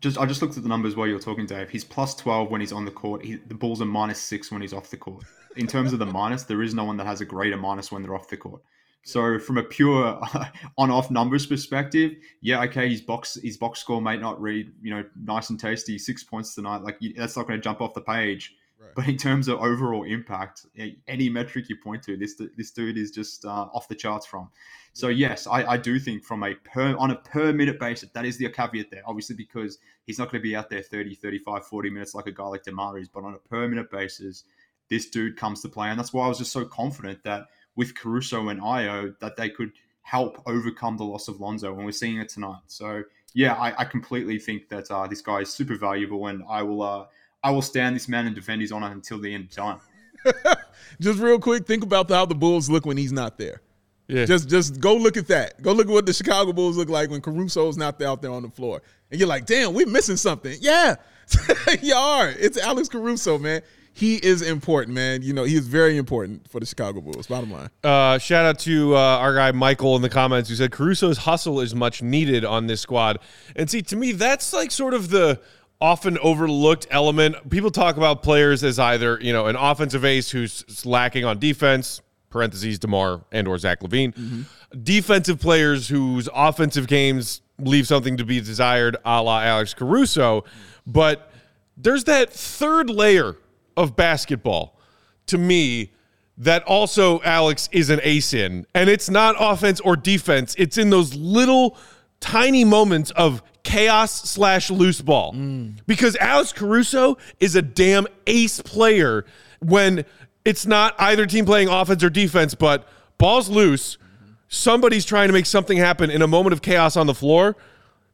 [0.00, 1.70] just I just looked at the numbers while you were talking, Dave.
[1.70, 3.24] He's plus twelve when he's on the court.
[3.24, 5.24] He, the Bulls are minus six when he's off the court.
[5.56, 8.02] In terms of the minus, there is no one that has a greater minus when
[8.04, 8.62] they're off the court.
[9.02, 10.20] So from a pure
[10.78, 15.04] on-off numbers perspective, yeah, okay, his box his box score may not read you know
[15.22, 16.82] nice and tasty, six points tonight.
[16.82, 18.54] Like that's not going to jump off the page.
[18.78, 18.94] Right.
[18.94, 20.64] But in terms of overall impact,
[21.06, 24.48] any metric you point to, this this dude is just uh, off the charts from.
[24.92, 28.24] So yes, I, I do think from a per on a per minute basis, that
[28.24, 29.02] is the caveat there.
[29.06, 32.32] Obviously, because he's not going to be out there 30, 35, 40 minutes like a
[32.32, 34.44] guy like DeMar is, but on a per minute basis,
[34.88, 37.46] this dude comes to play, and that's why I was just so confident that
[37.76, 41.92] with Caruso and Ayo that they could help overcome the loss of Lonzo, and we're
[41.92, 42.60] seeing it tonight.
[42.66, 43.04] So
[43.34, 46.82] yeah, I, I completely think that uh, this guy is super valuable, and I will
[46.82, 47.06] uh,
[47.42, 49.80] I will stand this man and defend his honor until the end of time.
[51.00, 53.62] Just real quick, think about how the Bulls look when he's not there.
[54.10, 54.24] Yeah.
[54.24, 55.62] Just just go look at that.
[55.62, 58.42] Go look at what the Chicago Bulls look like when Caruso's not out there on
[58.42, 58.82] the floor.
[59.08, 60.56] And you're like, damn, we're missing something.
[60.60, 60.96] Yeah.
[61.80, 62.28] you are.
[62.30, 63.62] It's Alex Caruso, man.
[64.00, 65.20] He is important, man.
[65.20, 67.68] You know, he is very important for the Chicago Bulls, bottom line.
[67.84, 71.60] Uh, shout out to uh, our guy Michael in the comments who said Caruso's hustle
[71.60, 73.18] is much needed on this squad.
[73.56, 75.38] And see, to me, that's like sort of the
[75.82, 77.50] often overlooked element.
[77.50, 82.00] People talk about players as either you know an offensive ace who's lacking on defense,
[82.30, 84.46] parentheses DeMar and or Zach LaVine,
[84.82, 90.44] defensive players whose offensive games leave something to be desired, a la Alex Caruso.
[90.86, 91.30] But
[91.76, 93.36] there's that third layer
[93.76, 94.78] of basketball
[95.26, 95.92] to me
[96.36, 98.66] that also Alex is an ace in.
[98.74, 101.76] And it's not offense or defense, it's in those little
[102.20, 105.34] tiny moments of chaos slash loose ball.
[105.34, 105.78] Mm.
[105.86, 109.24] Because Alex Caruso is a damn ace player
[109.60, 110.04] when
[110.44, 113.96] it's not either team playing offense or defense, but ball's loose.
[113.96, 114.32] Mm-hmm.
[114.48, 117.56] Somebody's trying to make something happen in a moment of chaos on the floor.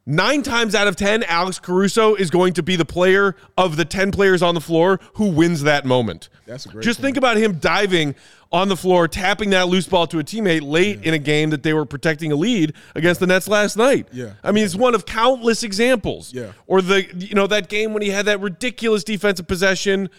[0.09, 3.83] Nine times out of 10, Alex Caruso is going to be the player of the
[3.83, 6.29] 10 players on the floor who wins that moment.
[6.45, 7.07] That's a great Just point.
[7.07, 8.15] think about him diving
[8.49, 11.61] on the floor, tapping that loose ball to a teammate late in a game that
[11.61, 14.07] they were protecting a lead against the Nets last night.
[14.13, 14.31] Yeah.
[14.45, 16.33] I mean, it's one of countless examples.
[16.33, 16.53] Yeah.
[16.67, 20.09] Or the, you know, that game when he had that ridiculous defensive possession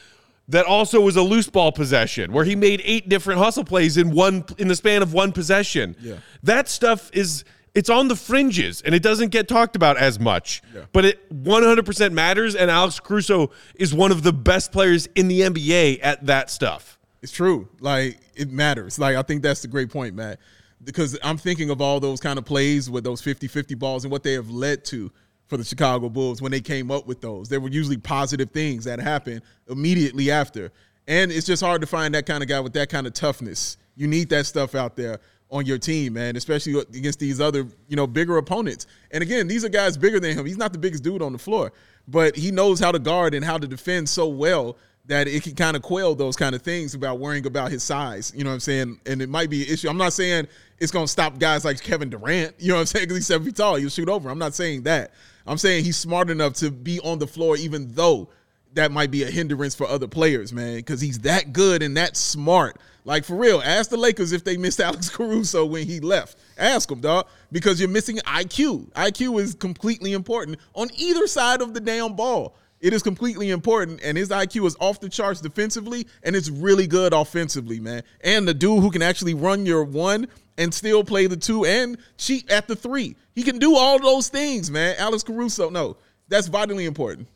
[0.49, 4.11] that also was a loose ball possession where he made eight different hustle plays in
[4.11, 5.97] one in the span of one possession.
[5.99, 6.17] Yeah.
[6.43, 7.45] That stuff is
[7.79, 10.63] it's on the fringes and it doesn't get talked about as much.
[10.93, 15.43] But it 100% matters and Alex Caruso is one of the best players in the
[15.43, 16.99] NBA at that stuff.
[17.23, 17.69] It's true.
[17.79, 18.99] Like it matters.
[18.99, 20.41] Like I think that's the great point, Matt.
[20.83, 24.25] Because I'm thinking of all those kind of plays with those 50-50 balls and what
[24.25, 25.13] they have led to
[25.47, 27.49] for the Chicago Bulls when they came up with those.
[27.49, 30.73] They were usually positive things that happened immediately after.
[31.07, 33.77] And it's just hard to find that kind of guy with that kind of toughness.
[33.95, 35.21] You need that stuff out there
[35.51, 38.87] on your team, man, especially against these other, you know, bigger opponents.
[39.11, 40.45] And again, these are guys bigger than him.
[40.45, 41.73] He's not the biggest dude on the floor,
[42.07, 44.77] but he knows how to guard and how to defend so well
[45.07, 48.31] that it can kind of quell those kind of things about worrying about his size.
[48.37, 49.01] You know what I'm saying?
[49.07, 49.89] And it might be an issue.
[49.89, 52.55] I'm not saying it's going to stop guys like Kevin Durant.
[52.59, 53.05] You know what I'm saying?
[53.05, 53.77] Because he's seven feet tall.
[53.77, 54.29] He'll shoot over.
[54.29, 55.13] I'm not saying that.
[55.47, 58.29] I'm saying he's smart enough to be on the floor, even though
[58.75, 62.15] that might be a hindrance for other players, man, because he's that good and that
[62.15, 62.77] smart.
[63.09, 66.37] Like for real, ask the Lakers if they missed Alex Caruso when he left.
[66.59, 68.93] Ask them, dog, because you're missing IQ.
[68.93, 72.55] IQ is completely important on either side of the damn ball.
[72.83, 76.87] It is completely important, and his IQ is off the charts defensively, and it's really
[76.87, 78.03] good offensively, man.
[78.21, 80.29] And the dude who can actually run your one
[80.59, 83.17] and still play the two and cheat at the three.
[83.35, 84.97] He can do all those things, man.
[84.99, 85.97] Alex Caruso, no,
[86.29, 87.27] that's vitally important.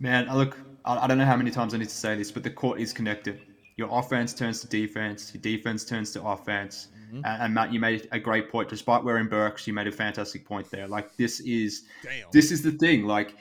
[0.00, 2.32] Man, I look, I I don't know how many times I need to say this,
[2.32, 3.40] but the court is connected.
[3.76, 6.88] Your offense turns to defense, your defense turns to offense.
[7.06, 7.16] Mm-hmm.
[7.24, 8.68] And, and Matt, you made a great point.
[8.68, 10.88] Despite wearing Birks, you made a fantastic point there.
[10.88, 12.28] Like this is, Damn.
[12.32, 13.04] this is the thing.
[13.04, 13.36] Like,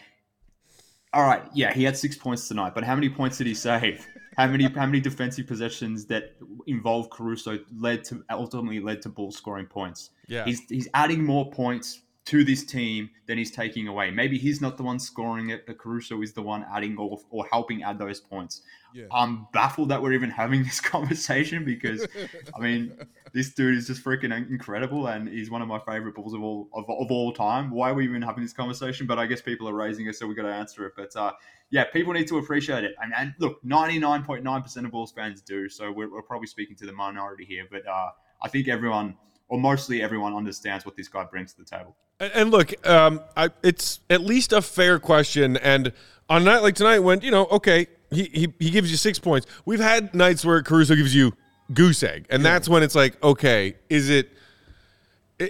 [1.14, 4.06] all right, yeah, he had six points tonight, but how many points did he save?
[4.38, 6.36] How many how many defensive possessions that
[6.68, 10.10] involved Caruso led to ultimately led to ball scoring points?
[10.28, 10.44] Yeah.
[10.44, 14.10] he's he's adding more points to this team than he's taking away.
[14.10, 17.46] Maybe he's not the one scoring it, but Caruso is the one adding or, or
[17.52, 18.64] helping add those points.
[18.96, 19.06] Yeah.
[19.12, 22.08] I'm baffled that we're even having this conversation because,
[22.56, 22.98] I mean,
[23.34, 26.68] this dude is just freaking incredible and he's one of my favorite Bulls of all
[26.74, 27.70] of, of all time.
[27.70, 29.06] Why are we even having this conversation?
[29.06, 30.94] But I guess people are raising it, so we got to answer it.
[30.96, 31.34] But uh,
[31.70, 32.96] yeah, people need to appreciate it.
[33.04, 36.94] And, and look, 99.9% of Bulls fans do, so we're, we're probably speaking to the
[36.94, 37.66] minority here.
[37.70, 38.10] But uh,
[38.42, 39.16] I think everyone,
[39.48, 41.96] or mostly everyone, understands what this guy brings to the table.
[42.20, 45.58] And, and look, um, I, it's at least a fair question.
[45.58, 45.92] And
[46.30, 49.20] on a night like tonight, when you know, okay, he, he he gives you six
[49.20, 49.48] points.
[49.66, 51.34] We've had nights where Caruso gives you
[51.74, 54.30] goose egg, and that's when it's like, okay, is it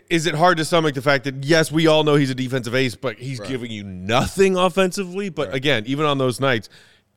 [0.09, 2.74] is it hard to stomach the fact that yes, we all know he's a defensive
[2.74, 5.30] ace, but he's giving you nothing offensively.
[5.30, 6.70] But again, even on those nights,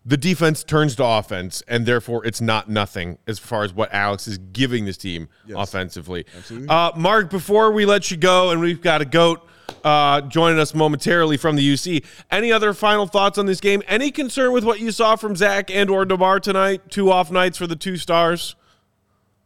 [0.07, 4.27] the defense turns to offense, and therefore it's not nothing as far as what Alex
[4.27, 6.25] is giving this team offensively.
[6.69, 9.47] Uh, Mark, before we let you go, and we've got a goat
[9.85, 12.05] uh, joining us momentarily from the UC.
[12.31, 13.83] Any other final thoughts on this game?
[13.87, 16.91] Any concern with what you saw from Zach and or DeMar tonight?
[16.91, 18.57] Two off nights for the two stars.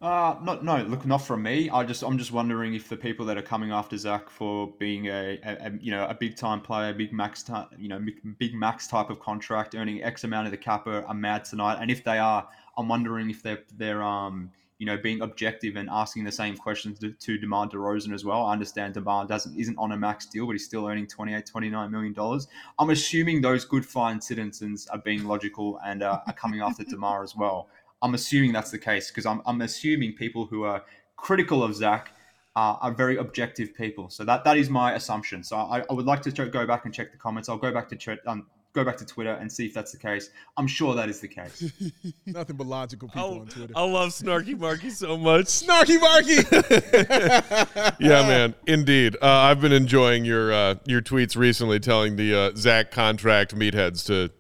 [0.03, 1.70] Uh, not no, look, not from me.
[1.70, 5.07] I just I'm just wondering if the people that are coming after Zach for being
[5.07, 8.36] a, a, a you know a big time player, big max type, you know big,
[8.36, 11.78] big max type of contract, earning X amount of the cap are, are mad tonight.
[11.80, 15.88] And if they are, I'm wondering if they're they're um you know being objective and
[15.88, 18.46] asking the same questions to, to DeMar DeRozan as well.
[18.46, 21.90] I understand DeMar doesn't isn't on a max deal, but he's still earning 28, 29
[21.92, 22.48] million dollars.
[22.76, 27.22] I'm assuming those good fine citizens are being logical and uh, are coming after DeMar
[27.22, 27.68] as well.
[28.03, 30.84] I'm assuming that's the case because I'm, I'm assuming people who are
[31.16, 32.11] critical of Zach
[32.57, 34.11] uh, are very objective people.
[34.11, 35.42] So that that is my assumption.
[35.42, 37.48] So I, I would like to ch- go back and check the comments.
[37.48, 39.98] I'll go back to ch- um, go back to Twitter and see if that's the
[39.98, 40.30] case.
[40.57, 41.72] I'm sure that is the case.
[42.26, 43.72] Nothing but logical people on Twitter.
[43.76, 45.44] I love Snarky Marky so much.
[45.46, 47.94] Snarky Marky.
[48.05, 48.55] yeah, man.
[48.66, 53.55] Indeed, uh, I've been enjoying your uh, your tweets recently, telling the uh, Zach contract
[53.55, 54.30] meatheads to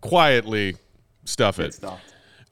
[0.00, 0.76] quietly
[1.24, 1.74] stuff Good it.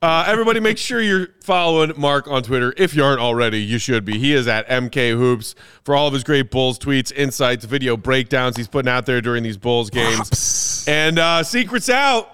[0.02, 2.72] Uh, everybody, make sure you're following Mark on Twitter.
[2.78, 4.18] If you aren't already, you should be.
[4.18, 8.56] He is at MK Hoops for all of his great Bulls tweets, insights, video breakdowns
[8.56, 10.86] he's putting out there during these Bulls games.
[10.88, 12.30] And uh, secrets out.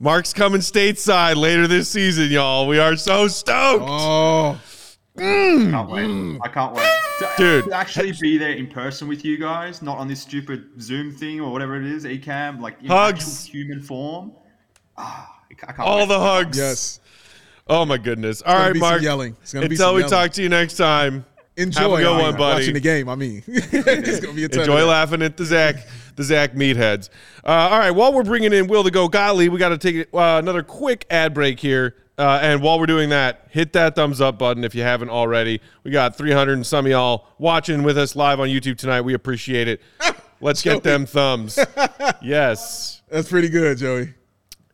[0.00, 2.66] Mark's coming stateside later this season, y'all.
[2.66, 3.84] We are so stoked.
[3.86, 4.58] oh,
[5.18, 6.38] Can't wait.
[6.42, 6.88] I can't wait.
[7.18, 7.64] To, Dude.
[7.66, 11.40] to actually be there in person with you guys, not on this stupid Zoom thing
[11.42, 13.20] or whatever it is, Ecamm, like in Hugs.
[13.44, 14.32] actual human form.
[14.96, 16.08] Ah, I can't all wait.
[16.08, 16.58] the hugs.
[16.58, 17.00] yes.
[17.68, 18.42] Oh my goodness.
[18.42, 19.02] All gonna right, be some Mark.
[19.02, 19.36] yelling.
[19.42, 20.10] It's gonna Until some we yelling.
[20.10, 21.24] talk to you next time.
[21.56, 22.60] Enjoy Have a good one, buddy.
[22.60, 23.08] watching the game.
[23.08, 25.76] I mean, it's gonna be a Enjoy laughing at the Zach,
[26.16, 27.08] the Zach meatheads.
[27.44, 30.08] Uh, all right, while we're bringing in Will to go golly, we got to take
[30.14, 31.94] uh, another quick ad break here.
[32.18, 35.60] Uh, and while we're doing that, hit that thumbs up button if you haven't already.
[35.84, 39.00] We got 300 and some of y'all watching with us live on YouTube tonight.
[39.02, 39.80] We appreciate it.
[40.40, 41.58] Let's get them thumbs.
[42.22, 43.02] Yes.
[43.10, 44.14] That's pretty good, Joey.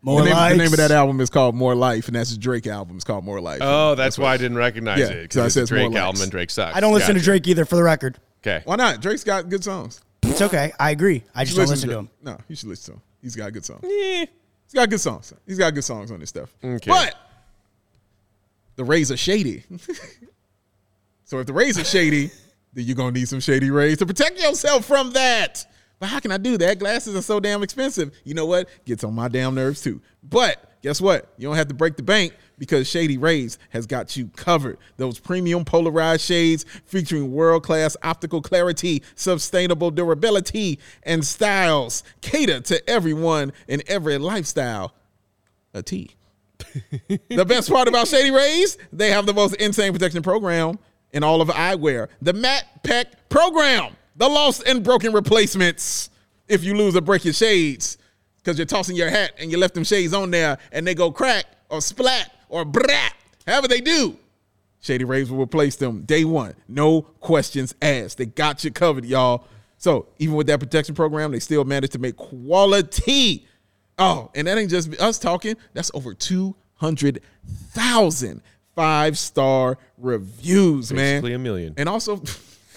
[0.00, 2.38] More the, name, the name of that album is called More Life, and that's his
[2.38, 2.96] Drake album.
[2.96, 3.58] It's called More Life.
[3.62, 5.30] Oh, that's why I didn't recognize Yeah, it.
[5.30, 6.02] 'cause I Because said it's it's more Drake likes.
[6.04, 6.76] album and Drake sucks.
[6.76, 8.18] I don't listen to Drake either, for the record.
[8.42, 8.62] Okay.
[8.64, 9.00] Why not?
[9.02, 10.00] Drake's got good songs.
[10.22, 10.72] It's okay.
[10.78, 11.24] I agree.
[11.34, 12.10] I just You don't listen to him.
[12.22, 13.02] No, you should listen to him.
[13.22, 13.80] He's got good songs.
[13.84, 14.28] He's
[14.74, 15.32] got good songs.
[15.46, 16.54] He's got good songs on this stuff.
[16.62, 16.88] Okay.
[16.90, 17.14] But
[18.76, 19.64] the Rays are shady.
[21.24, 22.30] so if the Rays are shady,
[22.72, 25.66] then you're gonna need some shady Rays to protect yourself from that.
[25.98, 26.78] But how can I do that?
[26.78, 28.12] Glasses are so damn expensive.
[28.24, 28.68] You know what?
[28.84, 30.00] Gets on my damn nerves too.
[30.22, 31.32] But guess what?
[31.36, 34.78] You don't have to break the bank because Shady Rays has got you covered.
[34.96, 42.88] Those premium polarized shades featuring world class optical clarity, sustainable durability, and styles cater to
[42.88, 44.94] everyone in every lifestyle.
[45.74, 46.10] A T.
[47.08, 50.78] the best part about Shady Rays, they have the most insane protection program
[51.12, 52.08] in all of eyewear.
[52.20, 56.10] The Matte Pack program, the lost and broken replacements.
[56.48, 57.96] If you lose or break your shades,
[58.38, 61.10] because you're tossing your hat and you left them shades on there and they go
[61.10, 63.14] crack or splat or brat,
[63.46, 64.16] however they do.
[64.80, 66.54] Shady Rays will replace them day one.
[66.68, 68.18] No questions asked.
[68.18, 69.44] They got you covered, y'all.
[69.76, 73.44] So even with that protection program, they still managed to make quality.
[73.98, 75.56] Oh, and that ain't just us talking.
[75.74, 78.42] That's over 200,000
[78.78, 81.16] five star reviews, man.
[81.16, 81.74] Basically a million.
[81.76, 82.16] And also,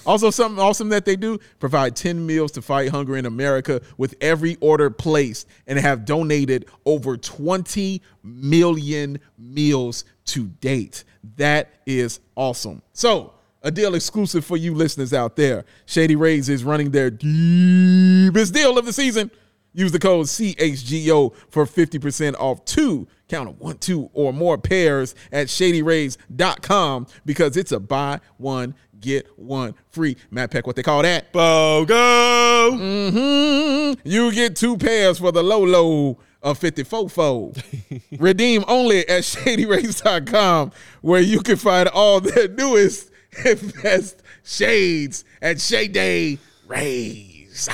[0.05, 4.15] also something awesome that they do provide 10 meals to fight hunger in America with
[4.21, 11.03] every order placed and have donated over 20 million meals to date.
[11.37, 12.81] That is awesome.
[12.93, 13.33] So,
[13.63, 15.65] a deal exclusive for you listeners out there.
[15.85, 19.29] Shady Rays is running their deepest deal of the season.
[19.73, 25.15] Use the code CHGO for 50% off two, count of one, two, or more pairs
[25.31, 30.15] at shadyrays.com because it's a buy one, get one free.
[30.29, 31.33] Matt Peck, what they call that?
[31.33, 32.71] BOGO!
[32.71, 33.97] Mhm.
[34.03, 37.61] You get two pairs for the low low of 54 fold.
[38.19, 40.71] Redeem only at shadyrays.com
[41.01, 43.09] where you can find all their newest
[43.45, 47.69] and best shades at Shady Rays.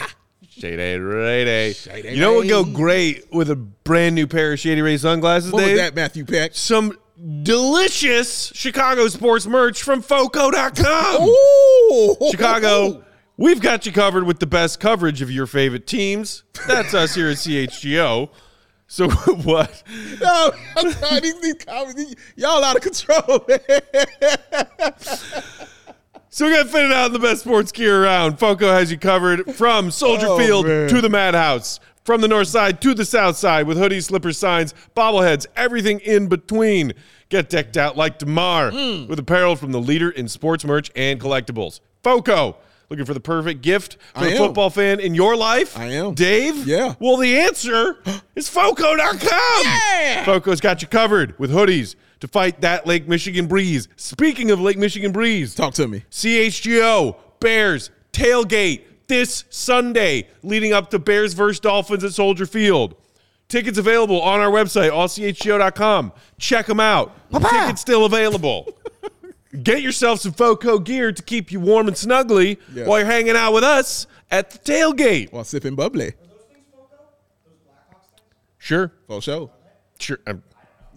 [0.49, 4.59] Shady Ray Shady You know what would go great with a brand new pair of
[4.59, 5.71] Shady Ray sunglasses, What Dave?
[5.73, 6.51] was that, Matthew Peck?
[6.55, 6.97] Some
[7.43, 11.23] delicious Chicago sports merch from Foco.com.
[11.23, 12.15] Ooh.
[12.31, 13.03] Chicago,
[13.37, 16.43] we've got you covered with the best coverage of your favorite teams.
[16.67, 18.29] That's us here at CHGO.
[18.87, 19.83] So what?
[20.21, 23.45] No, I'm sorry, these, these comments, y'all out of control.
[26.29, 28.37] So we got fitted out in the best sports gear around.
[28.37, 30.87] Foco has you covered from Soldier Oh, Field man.
[30.89, 34.73] to the Madhouse, From the north side to the south side with hoodies, slippers, signs,
[34.95, 36.93] bobbleheads, everything in between.
[37.27, 39.07] Get decked out like DeMar Hmm.
[39.07, 41.81] with apparel from the leader in sports merch and collectibles.
[42.03, 42.55] FOCO.
[42.89, 44.37] Looking for the perfect gift for I a am.
[44.37, 45.77] football fan in your life?
[45.77, 46.13] I am.
[46.13, 46.65] Dave?
[46.65, 46.93] Yeah.
[47.01, 47.97] Well, the answer
[48.37, 49.63] is FOCO.com.
[49.65, 50.23] Yeah.
[50.23, 53.89] FOCO's got you covered with hoodies to fight that Lake Michigan breeze.
[53.97, 56.05] Speaking of Lake Michigan breeze, Talk to me.
[56.09, 62.95] CHGO, Bears, tailgate this Sunday leading up to Bears versus Dolphins at Soldier Field.
[63.47, 66.11] Tickets available on our website, allchgo.com.
[66.37, 67.15] Check them out.
[67.31, 68.67] Tickets still available.
[69.63, 72.85] Get yourself some FOCO gear to keep you warm and snuggly Yeah.
[72.85, 75.31] while you're hanging out with us at the tailgate.
[75.31, 76.13] While sipping bubbly.
[78.57, 78.91] Sure.
[79.07, 79.49] For sure.
[79.99, 80.19] Sure.
[80.27, 80.43] I'm,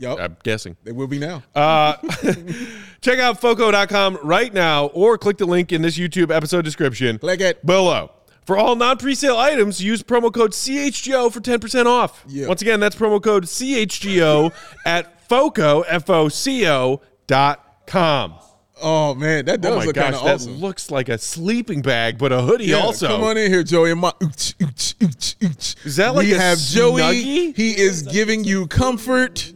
[0.00, 0.18] Yup.
[0.18, 0.76] I'm guessing.
[0.82, 1.42] they will be now.
[1.54, 1.94] Uh,
[3.02, 7.18] check out FOCO.com right now or click the link in this YouTube episode description.
[7.18, 7.64] Click it.
[7.64, 8.10] below.
[8.46, 12.24] For all non presale items, use promo code CHGO for 10% off.
[12.26, 12.48] Yeah.
[12.48, 14.52] Once again, that's promo code CHGO
[14.86, 18.34] at FOCO, F O C O dot com.
[18.82, 20.54] oh man, that does Oh my look kind gosh, that awesome.
[20.56, 23.06] looks like a sleeping bag, but a hoodie Yeah, also.
[23.08, 23.94] Come on in here, Joey.
[23.94, 25.86] My, ooch, ooch, ooch, ooch.
[25.86, 27.02] Is that like we a have Joey?
[27.02, 27.56] Snuggie?
[27.56, 29.52] He is giving you comfort.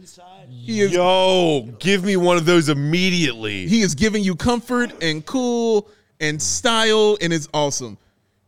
[0.65, 3.67] He is Yo, give me one of those immediately.
[3.67, 5.87] he is giving you comfort and cool
[6.19, 7.97] and style, and it's awesome.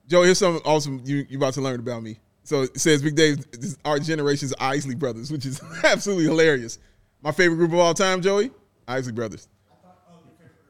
[0.08, 2.18] Joe, here's something awesome you you about to learn about me.
[2.44, 6.80] So it says Big Dave, this is our generation's Isley brothers, which is absolutely hilarious.
[7.22, 8.52] My favorite group of all time, Joey,
[8.88, 9.48] Isley brothers.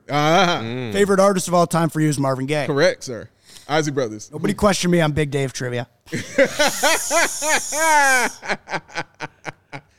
[0.10, 0.60] Ah,
[0.94, 2.66] Favorite artist of all time for you is Marvin Gaye.
[2.66, 3.30] correct, sir.
[3.70, 4.32] Isley brothers.
[4.32, 5.88] Nobody question me on Big Dave trivia.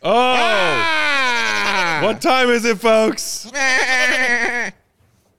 [0.02, 2.00] oh, Ah!
[2.02, 3.50] what time is it, folks?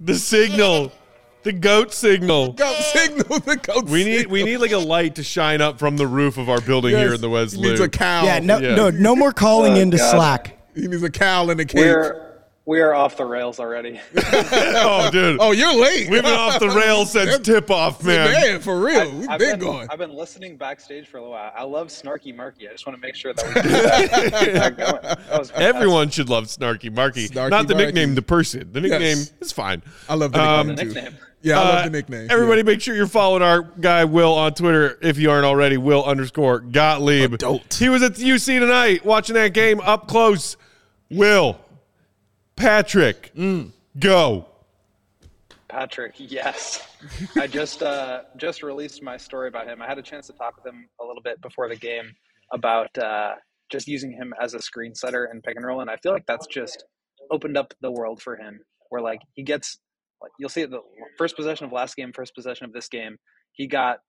[0.01, 0.91] The signal,
[1.43, 2.53] the goat signal.
[2.53, 4.31] Goat signal, the goat We need signal.
[4.33, 7.01] we need like a light to shine up from the roof of our building Yes,
[7.01, 7.93] here in the West He needs Loop.
[7.93, 8.23] a cow.
[8.23, 8.75] Yeah, no, yeah.
[8.75, 10.11] no, no more calling Oh, into God.
[10.11, 10.57] Slack.
[10.75, 11.81] He needs a cow and a cage.
[11.81, 12.28] We're
[12.69, 13.99] we are off the rails already.
[14.15, 16.07] oh, dude, Oh, you're late.
[16.07, 18.31] we've been off the rails since tip off, man.
[18.31, 19.11] Man, for real.
[19.11, 19.87] We've I've been, been, going.
[19.89, 21.51] I've been listening backstage for a little while.
[21.57, 22.67] I love Snarky Marky.
[22.69, 25.01] I just want to make sure that we keep that, that going.
[25.01, 25.49] That was.
[25.55, 27.27] Everyone should love Snarky Marky.
[27.27, 27.85] Snarky Not the Marky.
[27.87, 28.71] nickname, the person.
[28.71, 29.33] The nickname Yes.
[29.41, 29.81] is fine.
[30.07, 31.17] I love the Um, nickname, the nickname.
[31.41, 32.27] Yeah, I love Uh, the nickname.
[32.29, 35.77] Everybody, make sure you're following our guy Will on Twitter if you aren't already.
[35.77, 37.33] Will underscore Gottlieb.
[37.33, 37.73] Adult.
[37.73, 40.55] He was at the UC tonight watching that game up close.
[41.09, 41.57] Will,
[42.59, 43.71] Patrick, Mm.
[43.97, 44.45] go.
[45.69, 46.85] Patrick, yes.
[47.37, 49.81] I just uh, just released my story about him.
[49.81, 52.11] I had a chance to talk with him a little bit before the game
[52.51, 53.35] about uh,
[53.71, 56.25] just using him as a screen setter and pick and roll, and I feel like
[56.25, 56.83] that's just
[57.31, 58.59] opened up the world for him.
[58.89, 59.79] Where like he gets,
[60.21, 60.81] like you'll see the
[61.17, 63.17] first possession of last game, first possession of this game,
[63.53, 63.99] he got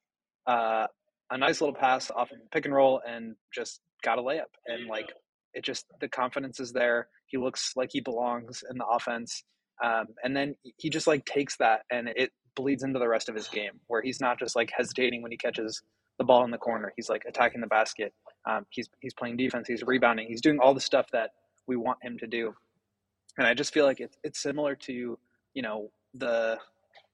[0.49, 0.87] uh,
[1.31, 4.89] a nice little pass off of pick and roll and just got a layup, and
[4.89, 5.07] like
[5.55, 7.09] it just the confidence is there.
[7.27, 9.45] He looks like he belongs in the offense
[9.83, 13.35] um, and then he just like takes that and it bleeds into the rest of
[13.35, 15.83] his game where he's not just like hesitating when he catches
[16.19, 18.13] the ball in the corner he's like attacking the basket
[18.49, 21.31] um, he's he's playing defense he's rebounding he's doing all the stuff that
[21.67, 22.53] we want him to do
[23.39, 25.19] and i just feel like it's it's similar to
[25.55, 26.59] you know the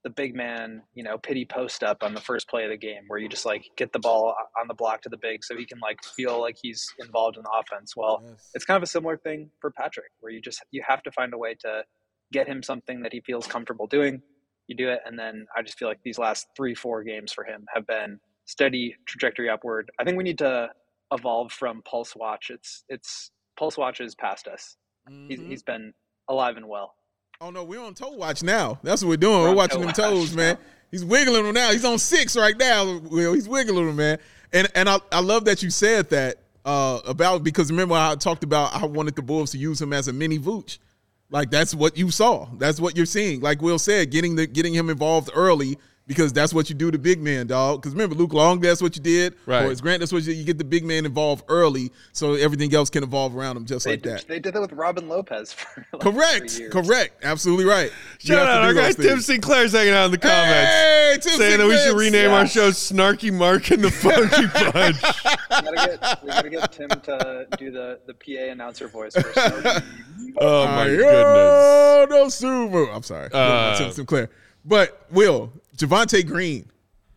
[0.06, 3.02] the big man you know pity post up on the first play of the game
[3.08, 4.22] where you just like get the ball
[4.60, 7.42] on the block to the big so he can like feel like he's involved in
[7.42, 8.22] the offense well
[8.54, 11.34] it's kind of a similar thing for Patrick, where you just you have to find
[11.34, 11.82] a way to
[12.32, 14.22] get him something that he feels comfortable doing.
[14.68, 17.44] You do it, and then I just feel like these last three, four games for
[17.44, 19.90] him have been steady trajectory upward.
[20.00, 20.68] I think we need to
[21.12, 22.50] evolve from Pulse Watch.
[22.50, 24.76] It's it's Pulse Watch is past us.
[25.28, 25.50] He's, Mm-hmm.
[25.50, 25.92] he's been
[26.28, 26.94] alive and well.
[27.40, 28.78] Oh no, we're on toe watch now.
[28.82, 29.42] That's what we're doing.
[29.42, 30.54] We're, We're watching toe them toes, watch man.
[30.54, 30.60] now.
[30.90, 31.70] He's wiggling them now.
[31.70, 32.98] He's on six right now.
[32.98, 34.18] Will he's wiggling them, man.
[34.52, 38.42] And and I, I love that you said that uh, about because remember I talked
[38.42, 40.78] about I wanted the Bulls to use him as a mini Vooch.
[41.28, 42.48] Like that's what you saw.
[42.56, 43.40] That's what you're seeing.
[43.40, 45.76] Like Will said, getting the getting him involved early
[46.06, 47.80] because that's what you do to big man, dog.
[47.82, 49.34] Because remember, Luke Long, that's what you did.
[49.46, 49.62] Right.
[49.62, 52.90] Horace Grant, that's what you, you get the big man involved early, so everything else
[52.90, 54.28] can evolve around him just They, like did, that.
[54.28, 56.50] they did that with Robin Lopez for like Correct.
[56.50, 56.72] three years.
[56.72, 57.24] Correct.
[57.24, 57.90] Absolutely right.
[58.18, 59.26] Shout have to out do our guy Tim things.
[59.26, 60.70] Sinclair's hanging out in the comments.
[60.72, 62.04] Hey, Tim Saying that we should Sinclair.
[62.06, 64.96] rename our show Snarky Mark and the Funky Bunch.
[65.02, 69.14] We gotta get we gotta get Tim to do the the PA announcer voice.
[69.14, 69.82] For Snarky.
[70.38, 71.06] Oh my goodness.
[71.08, 72.90] Oh, no super.
[72.90, 73.30] I'm sorry.
[73.32, 74.28] Uh, Tim Sinclair.
[74.66, 76.70] But Will, Javonte Green,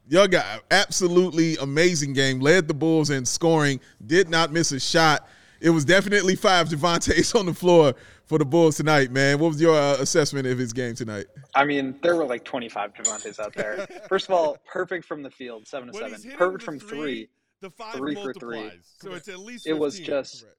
[0.08, 2.40] y'all got absolutely amazing game.
[2.40, 3.80] Led the Bulls in scoring.
[4.06, 5.28] Did not miss a shot.
[5.62, 7.94] It was definitely five Javontes on the floor
[8.26, 9.40] for the Bulls tonight, man.
[9.40, 11.26] What was your uh, assessment of his game tonight?
[11.56, 13.88] I mean, there were like 25 Javontes out there.
[14.08, 16.38] First of all, perfect from the field, seven to When seven.
[16.38, 17.30] Perfect from three, three.
[17.62, 18.72] The five Three for three.
[19.02, 19.68] so it's at least.
[19.68, 20.58] It was just, Correct.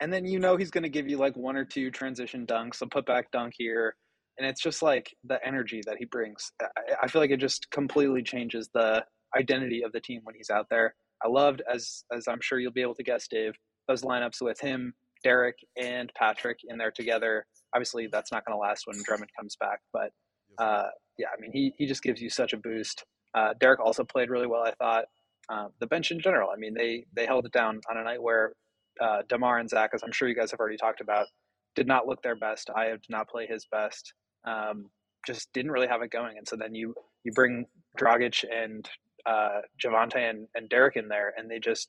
[0.00, 2.82] and then you know he's going to give you like one or two transition dunks,
[2.82, 3.94] a putback dunk here,
[4.38, 6.52] and it's just like the energy that he brings.
[6.60, 6.66] I,
[7.02, 9.04] I feel like it just completely changes the
[9.36, 10.94] identity of the team when he's out there.
[11.24, 13.54] I loved, as as I'm sure you'll be able to guess, Dave,
[13.88, 17.46] those lineups with him, Derrick, and Patrick in there together.
[17.74, 20.10] Obviously, that's not going to last when Drummond comes back, but
[20.58, 23.04] uh, yeah, I mean, he he just gives you such a boost.
[23.34, 25.04] Uh, Derrick also played really well, I thought.
[25.48, 28.22] Um, the bench in general, I mean, they they held it down on a night
[28.22, 28.52] where
[29.00, 31.26] uh, DeMar and Zach, as I'm sure you guys have already talked about,
[31.74, 32.70] did not look their best.
[32.74, 34.14] I did not play his best.
[34.44, 34.90] Um,
[35.26, 37.66] just didn't really have it going, and so then you you bring
[37.98, 38.88] Dragic and
[39.26, 41.88] uh, Javonte and, and Derrick in there, and they just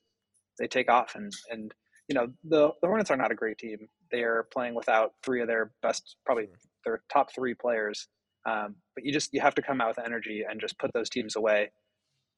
[0.60, 1.16] they take off.
[1.16, 1.74] And and
[2.08, 3.88] you know the the Hornets are not a great team.
[4.12, 6.48] They are playing without three of their best, probably
[6.86, 8.08] their top three players.
[8.46, 11.10] Um, but you just you have to come out with energy and just put those
[11.10, 11.72] teams away.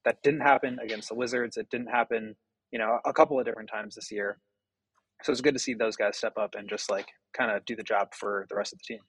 [0.06, 1.58] That didn't happen against the Wizards.
[1.58, 2.36] It didn't happen,
[2.72, 4.38] you know, a couple of different times this year.
[5.24, 7.76] So it's good to see those guys step up and just like kind of do
[7.76, 9.00] the job for the rest of the team.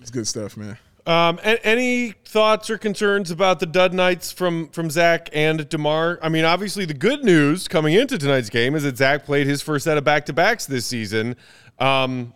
[0.00, 0.78] It's good stuff, man.
[1.06, 6.18] Um, any thoughts or concerns about the dud nights from from Zach and DeMar?
[6.20, 9.62] I mean, obviously, the good news coming into tonight's game is that Zach played his
[9.62, 11.34] first set of back to backs this season.
[11.78, 12.34] Um,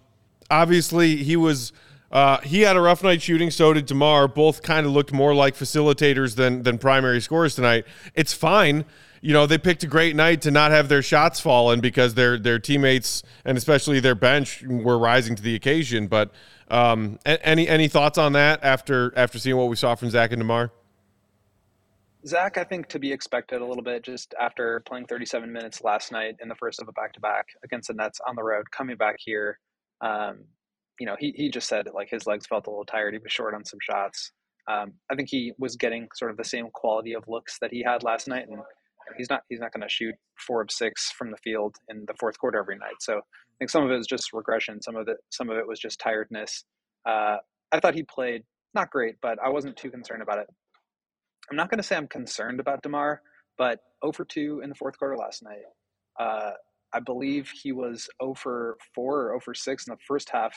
[0.51, 1.75] obviously, he was
[2.11, 3.51] uh, he had a rough night shooting.
[3.51, 4.29] So did DeMar.
[4.29, 7.85] Both kind of looked more like facilitators than than primary scorers tonight.
[8.15, 8.87] It's fine.
[9.21, 12.39] You know, they picked a great night to not have their shots fallen because their
[12.39, 16.07] their teammates and especially their bench were rising to the occasion.
[16.07, 16.33] But
[16.73, 20.41] um, any any thoughts on that after after seeing what we saw from Zach and
[20.41, 20.73] DeMar?
[22.27, 26.12] Zach, I think to be expected a little bit just after playing 37 minutes last
[26.12, 28.70] night in the first of a back to back against the Nets on the road,
[28.70, 29.59] coming back here.
[30.01, 30.45] Um,
[31.01, 33.12] you know, he, he just said like his legs felt a little tired.
[33.12, 34.33] He was short on some shots.
[34.70, 37.83] Um, I think he was getting sort of the same quality of looks that he
[37.83, 38.59] had last night, and
[39.18, 42.14] he's not he's not going to shoot four of six from the field in the
[42.20, 43.01] fourth quarter every night.
[43.01, 43.20] So
[43.63, 44.83] think some of it was just regression.
[44.83, 46.65] Some of it some of it was just tiredness.
[47.07, 47.37] Uh,
[47.71, 48.43] I thought he played
[48.75, 50.49] not great, but I wasn't too concerned about it.
[51.49, 53.23] I'm not going to say I'm concerned about DeMar,
[53.59, 55.63] but 0 for 2 in the fourth quarter last night.
[56.19, 56.53] Uh,
[56.93, 60.57] I believe he was 0 for 4 or 0 for 6 in the first half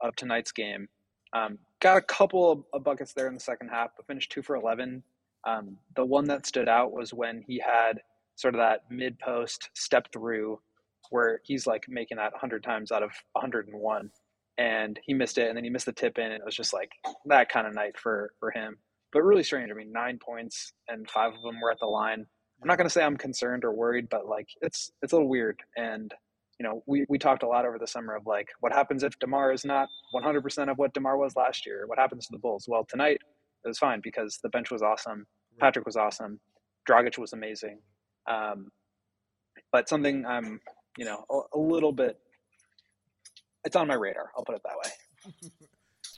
[0.00, 0.88] of tonight's game.
[1.34, 4.56] Um, got a couple of, buckets there in the second half, but finished 2 for
[4.56, 5.02] 11.
[5.46, 8.00] Um, the one that stood out was when he had
[8.34, 10.58] sort of that mid post step through
[11.12, 14.10] where he's like making that 100 times out of 101
[14.58, 16.72] and he missed it and then he missed the tip in and it was just
[16.72, 16.90] like
[17.26, 18.78] that kind of night for for him.
[19.12, 22.26] But really strange i mean nine points and five of them were at the line.
[22.62, 25.28] I'm not going to say i'm concerned or worried but like it's it's a little
[25.28, 25.60] weird.
[25.76, 26.12] And
[26.58, 29.18] you know we, we talked a lot over the summer of like what happens if
[29.18, 31.84] DeMar is not 100% of what DeMar was last year?
[31.86, 32.66] What happens to the bulls?
[32.68, 33.20] Well tonight
[33.64, 35.26] it was fine because the bench was awesome.
[35.60, 36.40] Patrick was awesome.
[36.88, 37.78] Dragic was amazing.
[38.28, 38.70] Um,
[39.72, 40.60] but something i'm
[40.96, 42.18] you know a, a little bit
[43.64, 45.50] it's on my radar i'll put it that way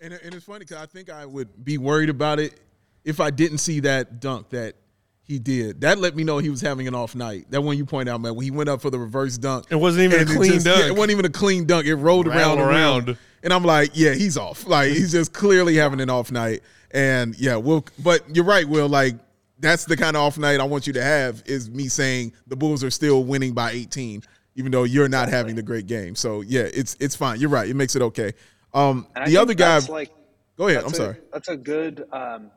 [0.03, 2.61] And, and it's funny because I think I would be worried about it
[3.05, 4.75] if I didn't see that dunk that
[5.23, 5.81] he did.
[5.83, 7.47] That let me know he was having an off night.
[7.51, 9.67] That one you point out, man, when he went up for the reverse dunk.
[9.71, 10.81] It wasn't even a and it clean just- dunk.
[10.81, 11.87] yeah, it wasn't even a clean dunk.
[11.87, 13.19] It rolled around, Rattled around around.
[13.45, 14.67] And I'm like, yeah, he's off.
[14.67, 16.63] Like he's just clearly having an off night.
[16.91, 17.87] And yeah, Will.
[18.01, 18.89] But you're right, Will.
[18.89, 19.15] Like
[19.61, 21.43] that's the kind of off night I want you to have.
[21.47, 24.23] Is me saying the Bulls are still winning by 18,
[24.57, 26.15] even though you're not having the great game.
[26.15, 27.41] So yeah, it's it's fine.
[27.41, 27.69] You're right.
[27.69, 28.33] It makes it okay.
[28.73, 29.79] Um, the other guy.
[29.89, 30.11] like
[30.57, 30.85] Go ahead.
[30.85, 31.17] I'm a- sorry.
[31.33, 32.51] That's a good um,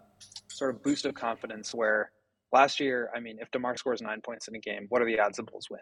[0.50, 1.74] sort of boost of confidence.
[1.74, 2.12] Where
[2.52, 5.20] last year, I mean, if DeMar scores nine points in a game, what are the
[5.20, 5.80] odds the Bulls win?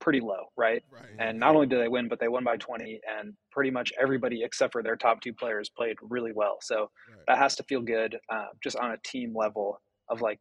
[0.00, 0.82] Pretty low, right?
[0.90, 1.04] Right.
[1.18, 4.42] And not only did they win, but they won by 20, and pretty much everybody
[4.42, 6.56] except for their top two players played really well.
[6.62, 7.24] So Right.
[7.28, 9.78] that has to feel good, uh, just on a team level
[10.08, 10.38] of like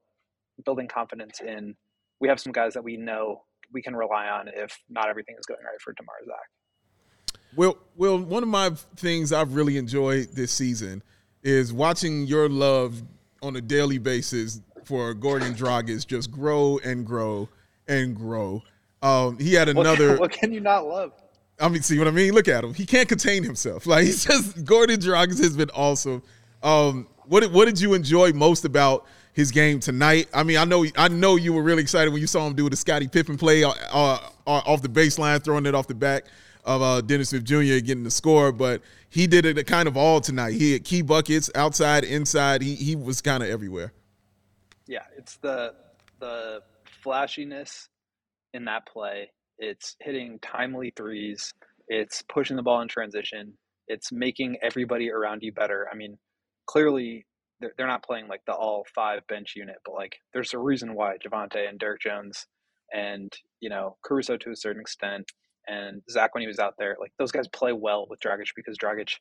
[0.66, 1.76] building confidence in.
[2.22, 3.44] We have some guys that we know
[3.74, 7.36] we can rely on if not everything is going right for DeMar Zach.
[7.56, 11.02] Well, well, one of my things I've really enjoyed this season
[11.44, 13.02] is watching your love
[13.42, 17.50] on a daily basis for Goran Dragic just grow and grow
[17.88, 18.62] and grow.
[19.02, 20.18] Um, he had What, another.
[20.18, 21.14] what can you not love?
[21.60, 22.34] I mean, see what I mean?
[22.34, 22.74] Look at him.
[22.74, 23.86] He can't contain himself.
[23.88, 26.22] Like he's just Goran Dragic has been awesome.
[26.62, 29.06] Um, what did, what did you enjoy most about
[29.40, 30.28] his game tonight?
[30.34, 32.70] I mean, I know I know you were really excited when you saw him do
[32.70, 36.26] the Scottie Pippen play uh, uh, off the baseline, throwing it off the back
[36.66, 37.80] of uh, Dennis Smith Jr.
[37.80, 40.54] getting the score, but he did it kind of all tonight.
[40.54, 42.62] He had key buckets outside, inside.
[42.62, 43.94] He he was kind of everywhere.
[44.88, 45.74] yeah, it's the
[46.20, 46.62] the
[47.02, 47.90] flashiness
[48.54, 49.32] in that play.
[49.58, 51.54] It's hitting timely threes.
[51.88, 53.54] It's pushing the ball in transition.
[53.88, 55.88] It's making everybody around you better.
[55.92, 56.18] I mean,
[56.68, 57.26] clearly
[57.60, 60.96] they're, they're not playing like the all five bench unit, but like there's a reason
[60.96, 62.46] why Javonte and Derrick Jones
[62.94, 65.32] and you know Caruso to a certain extent
[65.68, 68.78] and Zach when he was out there, like those guys play well with Dragic because
[68.78, 69.14] Dragic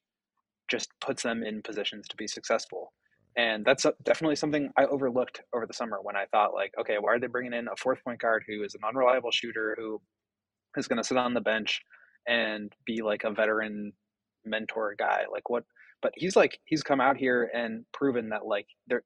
[0.69, 2.93] just puts them in positions to be successful.
[3.37, 7.13] And that's definitely something I overlooked over the summer when I thought like, okay, why
[7.13, 10.01] are they bringing in a fourth point guard who is an unreliable shooter who
[10.77, 11.81] is going to sit on the bench
[12.27, 13.93] and be like a veteran
[14.45, 15.25] mentor guy?
[15.31, 15.65] Like what?
[16.03, 19.05] But he's like he's come out here and proven that like they're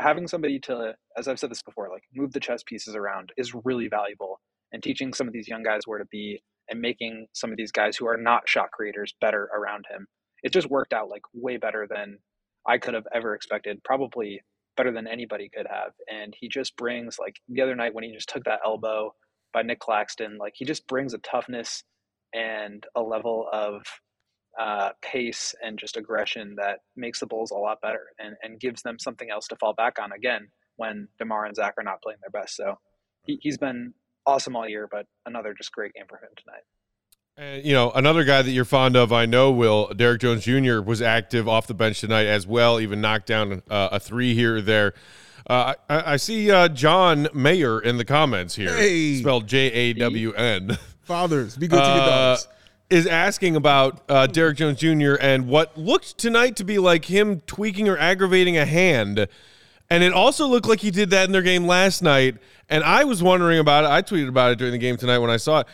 [0.00, 3.54] having somebody to, as I've said this before, like move the chess pieces around is
[3.64, 4.40] really valuable.
[4.72, 7.72] And teaching some of these young guys where to be and making some of these
[7.72, 10.06] guys who are not shot creators better around him.
[10.42, 12.18] It just worked out like way better than
[12.66, 14.42] I could have ever expected, probably
[14.76, 15.92] better than anybody could have.
[16.12, 19.12] And he just brings like the other night when he just took that elbow
[19.52, 21.82] by Nic Claxton, like he just brings a toughness
[22.34, 23.82] and a level of
[24.58, 28.82] uh, pace and just aggression that makes the Bulls a lot better and, and gives
[28.82, 32.18] them something else to fall back on again when DeMar and Zach are not playing
[32.20, 32.56] their best.
[32.56, 32.78] So
[33.24, 33.94] he, he's been
[34.26, 36.62] awesome all year, but another just great game for him tonight.
[37.36, 40.80] And, you know, another guy that you're fond of, I know, Will, Derrick Jones Jr.
[40.80, 44.56] was active off the bench tonight as well, even knocked down uh, a three here
[44.56, 44.94] or there.
[45.48, 49.14] Uh, I, I see uh, John Mayer in the comments here, Hey.
[49.20, 50.76] spelled J A W N.
[51.02, 52.48] Fathers, be good to your uh, dogs.
[52.90, 55.16] Is asking about uh, Derrick Jones Jr.
[55.20, 59.28] and what looked tonight to be like him tweaking or aggravating a hand.
[59.90, 62.36] And it also looked like he did that in their game last night.
[62.68, 63.90] And I was wondering about it.
[63.90, 65.66] I tweeted about it during the game tonight when I saw it.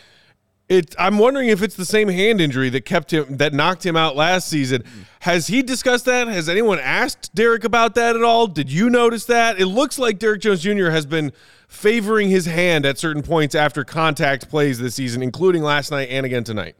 [0.67, 3.95] It, I'm wondering if it's the same hand injury that kept him that knocked him
[3.95, 4.83] out last season.
[5.19, 6.27] Has he discussed that?
[6.27, 8.47] Has anyone asked Derrick about that at all?
[8.47, 9.59] Did you notice that?
[9.59, 10.89] It looks like Derrick Jones Jr.
[10.89, 11.33] has been
[11.67, 16.25] favoring his hand at certain points after contact plays this season, including last night and
[16.25, 16.75] again tonight.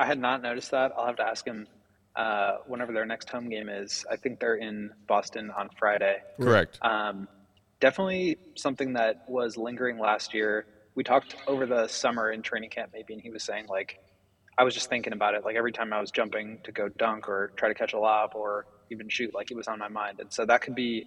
[0.00, 0.92] I had not noticed that.
[0.96, 1.66] I'll have to ask him
[2.16, 4.06] uh, whenever their next home game is.
[4.10, 6.16] I think they're in Boston on Friday.
[6.40, 6.78] Correct.
[6.80, 7.28] Um,
[7.80, 10.64] definitely something that was lingering last year.
[10.94, 14.00] We talked over the summer in training camp, maybe, and he was saying like,
[14.56, 15.44] I was just thinking about it.
[15.44, 18.30] Like every time I was jumping to go dunk or try to catch a lob
[18.34, 20.18] or even shoot, like it was on my mind.
[20.20, 21.06] And so that could be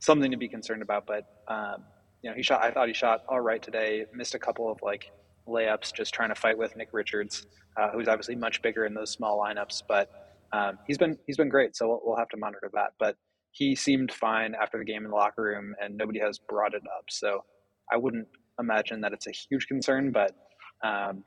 [0.00, 1.06] something to be concerned about.
[1.06, 1.84] But um,
[2.22, 2.60] you know, he shot.
[2.62, 4.06] I thought he shot all right today.
[4.12, 5.12] Missed a couple of like
[5.46, 9.10] layups, just trying to fight with Nick Richards, uh, who's obviously much bigger in those
[9.10, 9.82] small lineups.
[9.88, 10.10] But
[10.52, 11.76] um, he's been he's been great.
[11.76, 12.92] So we'll, we'll have to monitor that.
[12.98, 13.16] But
[13.50, 16.82] he seemed fine after the game in the locker room, and nobody has brought it
[16.96, 17.04] up.
[17.10, 17.44] So
[17.92, 18.28] I wouldn't
[18.58, 20.34] imagine that it's a huge concern, but
[20.82, 21.24] um,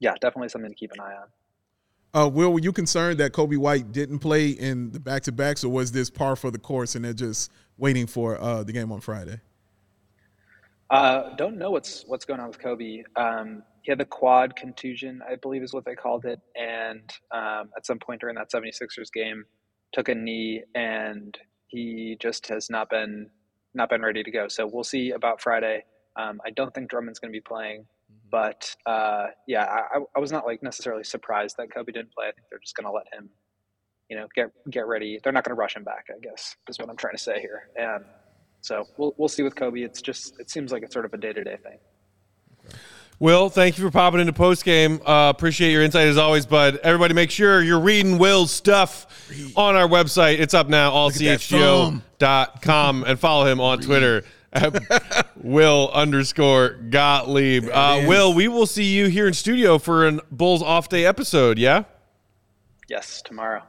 [0.00, 1.28] yeah, definitely something to keep an eye on.
[2.12, 5.62] Uh, Will, were you concerned that Coby White didn't play in the back to backs,
[5.62, 8.90] or was this par for the course and they're just waiting for uh, the game
[8.90, 9.40] on Friday?
[10.90, 13.04] Uh, don't know what's what's going on with Coby.
[13.14, 17.70] Um, he had the quad contusion, I believe is what they called it, and um,
[17.76, 19.44] at some point during that 76ers game,
[19.92, 21.38] took a knee, and
[21.68, 23.30] he just has not been
[23.72, 24.48] not been ready to go.
[24.48, 25.84] So we'll see about Friday.
[26.16, 27.86] Um, I don't think Drummond's going to be playing,
[28.28, 32.26] but uh, yeah, I, I was not like necessarily surprised that Coby didn't play.
[32.26, 33.30] I think they're just going to let him,
[34.08, 35.20] you know, get get ready.
[35.22, 36.06] They're not going to rush him back.
[36.10, 37.68] I guess is what I'm trying to say here.
[37.76, 38.04] And
[38.60, 39.84] so we'll we'll see with Coby.
[39.84, 41.78] It's just it seems like it's sort of a day to day thing.
[43.18, 44.98] Will, thank you for popping into post game.
[45.04, 46.78] Uh, appreciate your insight as always, bud.
[46.82, 49.06] Everybody, make sure you're reading Will's stuff
[49.56, 50.38] on our website.
[50.40, 52.02] It's up now, allchgo.com,
[53.06, 57.68] and follow him on Twitter at Will underscore Gottlieb.
[57.70, 61.58] Uh, Will, we will see you here in studio for an Bulls off day episode,
[61.58, 61.84] yeah?
[62.88, 63.62] Yes, tomorrow.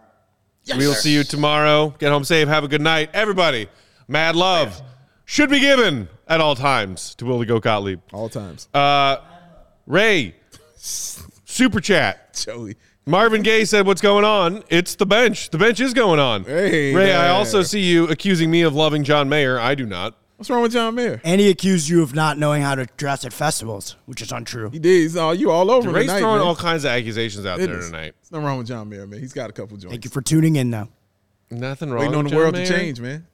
[0.78, 1.94] we will see you tomorrow.
[2.00, 2.48] Get home safe.
[2.48, 3.10] Have a good night.
[3.14, 3.68] Everybody,
[4.12, 4.82] mad love
[5.26, 8.02] should be given at all times to Will the Goat Gottlieb.
[8.14, 8.68] All times.
[8.74, 9.18] Uh,
[9.88, 10.36] Ray,
[10.76, 12.34] super chat.
[12.46, 12.76] Joey.
[13.06, 14.64] Marvin Gaye said, "What's going on?
[14.70, 15.50] It's the bench.
[15.50, 19.04] The bench is going on." Hey, Ray, I also see you accusing me of loving
[19.04, 19.60] John Mayer.
[19.60, 20.16] I do not.
[20.38, 21.22] What's wrong with John Mayer?
[21.24, 24.72] And he accused you of not knowing how to dress at festivals, which is untrue.
[24.72, 25.02] He did.
[25.02, 26.48] He's all, you all over him Ray's tonight, throwing man.
[26.48, 27.86] all kinds of accusations out there Goodness.
[27.88, 28.16] tonight.
[28.22, 29.20] There's nothing wrong with John Mayer, man.
[29.20, 29.94] He's got a couple joints.
[29.94, 30.88] Thank you for tuning in, though.
[31.52, 32.00] Nothing wrong.
[32.00, 32.66] waiting on with the John world Mayer.
[32.66, 33.28] to change, man.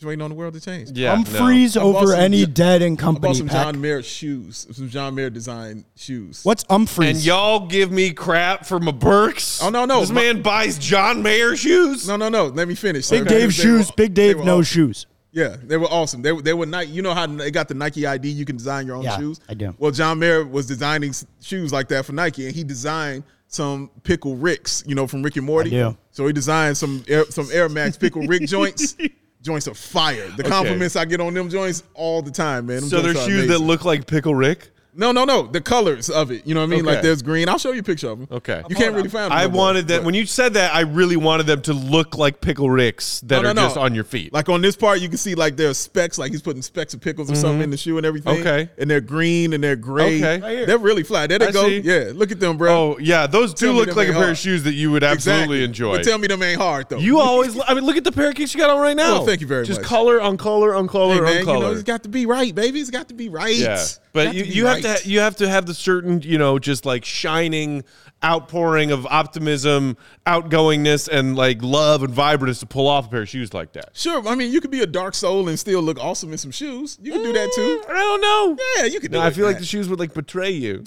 [0.00, 0.92] Just waiting on the world to change.
[0.92, 3.34] Yeah, Umphrey's I bought over some- any dead in I bought company.
[3.34, 3.64] some Pack.
[3.66, 6.40] John Mayer shoes, some John Mayer design shoes.
[6.42, 6.78] What's No.
[6.78, 7.18] Umphrey's?
[7.18, 9.62] And y'all give me crap for my Birks.
[9.62, 10.00] Oh, no, no.
[10.00, 12.08] This My- man buys John Mayer shoes.
[12.08, 12.46] No, no, no.
[12.46, 13.10] Let me finish.
[13.10, 13.28] Big sir.
[13.28, 13.88] Dave shoes.
[13.88, 14.64] were- Big they Dave were no awesome.
[14.64, 15.04] shoes.
[15.32, 16.22] Yeah, they were awesome.
[16.22, 16.92] They, were- they were Nike.
[16.92, 18.30] You know how they got the Nike ID?
[18.30, 19.38] You can design your own Yeah, shoes.
[19.50, 19.74] I do.
[19.78, 23.90] Well, John Mayer was designing s- shoes like that for Nike, and he designed some
[24.02, 25.78] pickle Ricks, you know, from Rick and Morty.
[25.78, 25.96] I do.
[26.10, 28.96] So he designed some Air, some Air Max pickle Rick joints.
[29.42, 30.28] Joints are fire.
[30.36, 32.80] The compliments I get on them joints all the time, man.
[32.80, 34.70] Them So they're shoes that look like Pickle Rick.
[35.00, 35.46] No, no, no.
[35.46, 36.46] The colors of it.
[36.46, 36.84] You know what I mean?
[36.84, 37.48] Like there's green.
[37.48, 38.28] I'll show you a picture of them.
[38.30, 38.62] Okay.
[38.68, 39.38] You can't really find them.
[39.38, 40.74] I no more, wanted them but- when you said that.
[40.74, 43.62] I really wanted them to look like pickle ricks that No, no, are no.
[43.62, 44.32] just on your feet.
[44.32, 47.00] Like on this part, you can see like there's specks, like he's putting specks of
[47.00, 48.34] pickles or something in the shoe and everything.
[48.36, 48.46] Mm-hmm.
[48.46, 48.70] Okay.
[48.78, 50.18] And they're green and they're gray.
[50.18, 50.40] Okay.
[50.40, 50.66] Right here.
[50.66, 51.26] They're really fly.
[51.26, 51.66] There they I go.
[51.66, 51.80] see.
[51.80, 52.12] Yeah.
[52.14, 52.70] Look at them, bro.
[52.72, 54.90] oh yeah, those do Tell me look like a ain't pair of shoes that you
[54.90, 55.96] would absolutely enjoy.
[55.96, 56.98] But tell me them ain't hard though.
[56.98, 59.12] you always, I mean, look at the pair of kicks you got on right now.
[59.14, 59.88] Well, thank you very just much.
[59.88, 62.26] Just color on color on color hey, on man, you know, it's got to be
[62.26, 62.80] right, baby.
[62.80, 63.56] It's got to be right.
[63.56, 63.82] Yeah,
[64.12, 64.98] but you, you have right.
[64.98, 67.84] to you have to have the certain you know just like shining
[68.22, 69.96] outpouring of optimism,
[70.26, 73.90] outgoingness, and like love and vibrance to pull off a pair of shoes like that.
[73.94, 74.26] Sure.
[74.28, 76.98] I mean, you could be a dark soul and still look awesome in some shoes.
[77.00, 77.82] You can do that too.
[77.86, 78.56] Mm, I don't know.
[78.76, 79.20] Yeah, you could No.
[79.20, 80.84] I feel like the shoes would like betray you.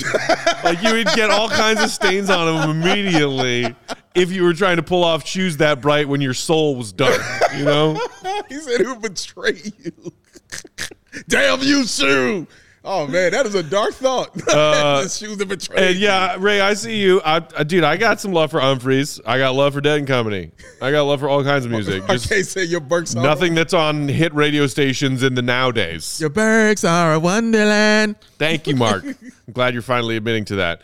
[0.63, 3.75] like you would get all kinds of stains on them immediately
[4.15, 7.21] if you were trying to pull off shoes that bright when your soul was dark.
[7.57, 7.99] You know?
[8.49, 10.13] he said, "Who betray you?"
[11.27, 12.47] Damn you, shoe.
[12.85, 14.33] Oh man, that is a dark thought.
[14.33, 15.77] the shoes that betray.
[15.77, 17.21] Uh, And yeah, Ray, I see you.
[17.23, 19.21] I, I, dude, I got some love for Umphrey's.
[19.25, 20.51] I got love for Dead and Company.
[20.81, 22.05] I got love for all kinds of music.
[22.07, 23.15] Just can't say your Birks.
[23.15, 26.19] Nothing that's on hit radio stations in the nowadays.
[26.19, 28.17] Your Birks are a wonderland.
[28.37, 29.05] Thank you, Mark.
[29.45, 30.81] I'm glad you're finally admitting to that.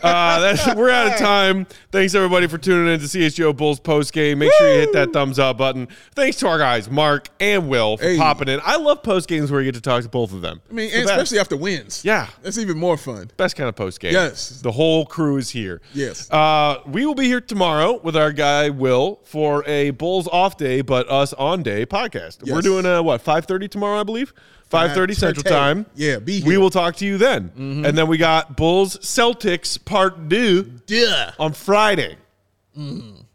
[0.00, 1.66] Uh, that's, we're out of time.
[1.90, 4.38] Thanks everybody for tuning in to CHGO Bulls post game.
[4.38, 5.88] Make sure you hit that thumbs up button.
[6.14, 8.16] Thanks to our guys, Mark and Will, for Hey.
[8.16, 8.60] popping in.
[8.64, 10.60] I love post games where you get to talk to both of them.
[10.70, 12.04] I mean, the especially after wins.
[12.04, 12.28] Yeah.
[12.42, 13.28] that's even more fun.
[13.36, 14.12] Best kind of post game.
[14.12, 14.60] Yes.
[14.60, 15.80] The whole crew is here.
[15.92, 16.30] Yes.
[16.30, 20.80] Uh, we will be here tomorrow with our guy Will for a Bulls off day,
[20.80, 22.38] but us on day podcast.
[22.44, 22.54] Yes.
[22.54, 24.32] We're doing a what, 5:30 tomorrow, I believe?
[24.70, 25.48] 5:30 Central 5:30.
[25.48, 25.86] Time.
[25.94, 26.42] Yeah, be We here.
[26.52, 26.60] Mm-hmm.
[26.62, 27.52] will talk to you then.
[27.56, 31.32] And then we got Bulls Celtics part 2 Yeah.
[31.38, 32.16] on Friday.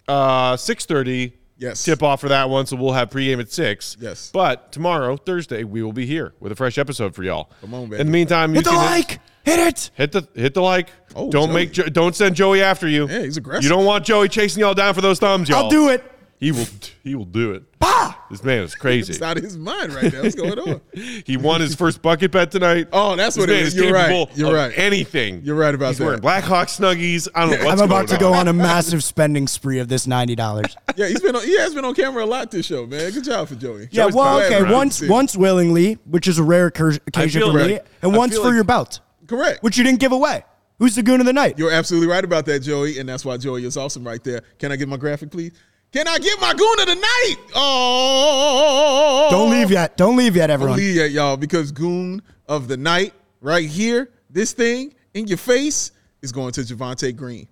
[0.08, 1.84] Uh 6:30 Yes.
[1.84, 3.96] tip off for that one, so we'll have pregame at six.
[4.00, 4.32] Yes.
[4.34, 7.52] But tomorrow, Thursday, we will be here with a fresh episode for y'all.
[7.62, 8.02] Come on, baby.
[8.02, 9.20] In the meantime, Hit you the like.
[9.44, 9.92] Hit it.
[9.94, 10.90] Hit the hit the like.
[11.16, 11.54] Oh, don't Joey.
[11.54, 13.08] make Jo- don't send Joey after you.
[13.08, 13.64] Yeah, he's aggressive.
[13.64, 15.66] You don't want Joey chasing y'all down for those thumbs, y'all.
[15.66, 16.04] I'll do it.
[16.42, 16.66] He will
[17.04, 17.78] he will do it.
[17.80, 18.16] Bah!
[18.32, 19.14] This man is crazy.
[19.14, 20.24] It's out of his mind right now.
[20.24, 20.82] What's going on?
[21.26, 22.88] he won his first bucket bet tonight.
[22.92, 23.76] Oh, that's This what it man is.
[23.76, 24.38] is You're right.
[24.38, 24.74] You're right.
[24.76, 25.42] Anything.
[25.44, 26.06] You're right about He's that.
[26.06, 27.28] wearing Blackhawk snuggies.
[27.36, 27.80] I don't know what's going on.
[27.80, 30.76] I'm about going to go on a massive spending spree of this ninety dollars.
[30.96, 33.12] Yeah, he's been on, he has been on camera a lot this show, man.
[33.12, 33.82] Good job for Joey.
[33.92, 37.52] Yeah, Joey's well, okay, we're once once willingly, which is a rare occur- occasion feel
[37.52, 39.62] for like- me, and I once for like- your belt, Correct.
[39.62, 40.44] which you didn't give away.
[40.80, 41.60] Who's the goon of the night?
[41.60, 44.42] You're absolutely right about that, Joey, and that's why Joey is awesome right there.
[44.58, 45.52] Can I get my graphic, please?
[45.92, 47.36] Can I get my goon of the night?
[47.54, 49.98] Oh, Don't leave yet.
[49.98, 50.78] Don't leave yet, everyone.
[50.78, 50.96] Don't everyone.
[50.96, 55.92] leave yet, y'all, because goon of the night right here, this thing in your face
[56.22, 57.46] is going to Javonte Green.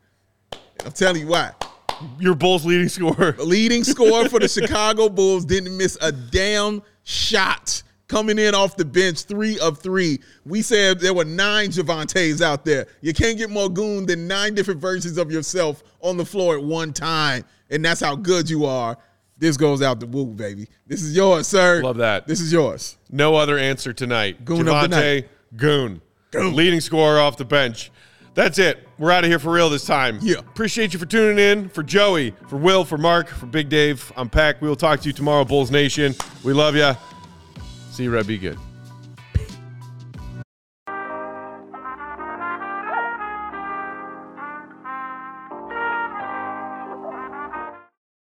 [0.85, 1.51] I'm telling you why.
[2.17, 3.35] Your Bulls leading scorer.
[3.39, 8.84] leading scorer for the Chicago Bulls didn't miss a damn shot coming in off the
[8.84, 10.20] bench, three of three.
[10.45, 12.88] We said there were nine Javontes out there.
[12.99, 16.64] You can't get more goon than nine different versions of yourself on the floor at
[16.64, 18.97] one time, and that's how good you are.
[19.38, 20.68] This goes out the woo, baby.
[20.86, 21.82] This is yours, sir.
[21.82, 22.28] Love that.
[22.28, 22.97] This is yours.
[23.10, 24.43] No other answer tonight.
[24.43, 25.30] Goon Javonte night.
[25.55, 26.01] Goon.
[26.34, 27.89] Leading scorer off the bench.
[28.34, 28.88] That's it.
[28.97, 30.20] We're out of here for real this time.
[30.22, 30.39] Yeah.
[30.39, 31.70] Appreciate you for tuning in.
[31.70, 34.62] For Joey, for Will, for Mark, for Big Dave, I'm Peck.
[34.62, 36.16] We will talk to you tomorrow, Bulls Nation.
[36.43, 36.95] We love ya.
[38.00, 38.28] See you, Red.
[38.28, 38.68] Be good.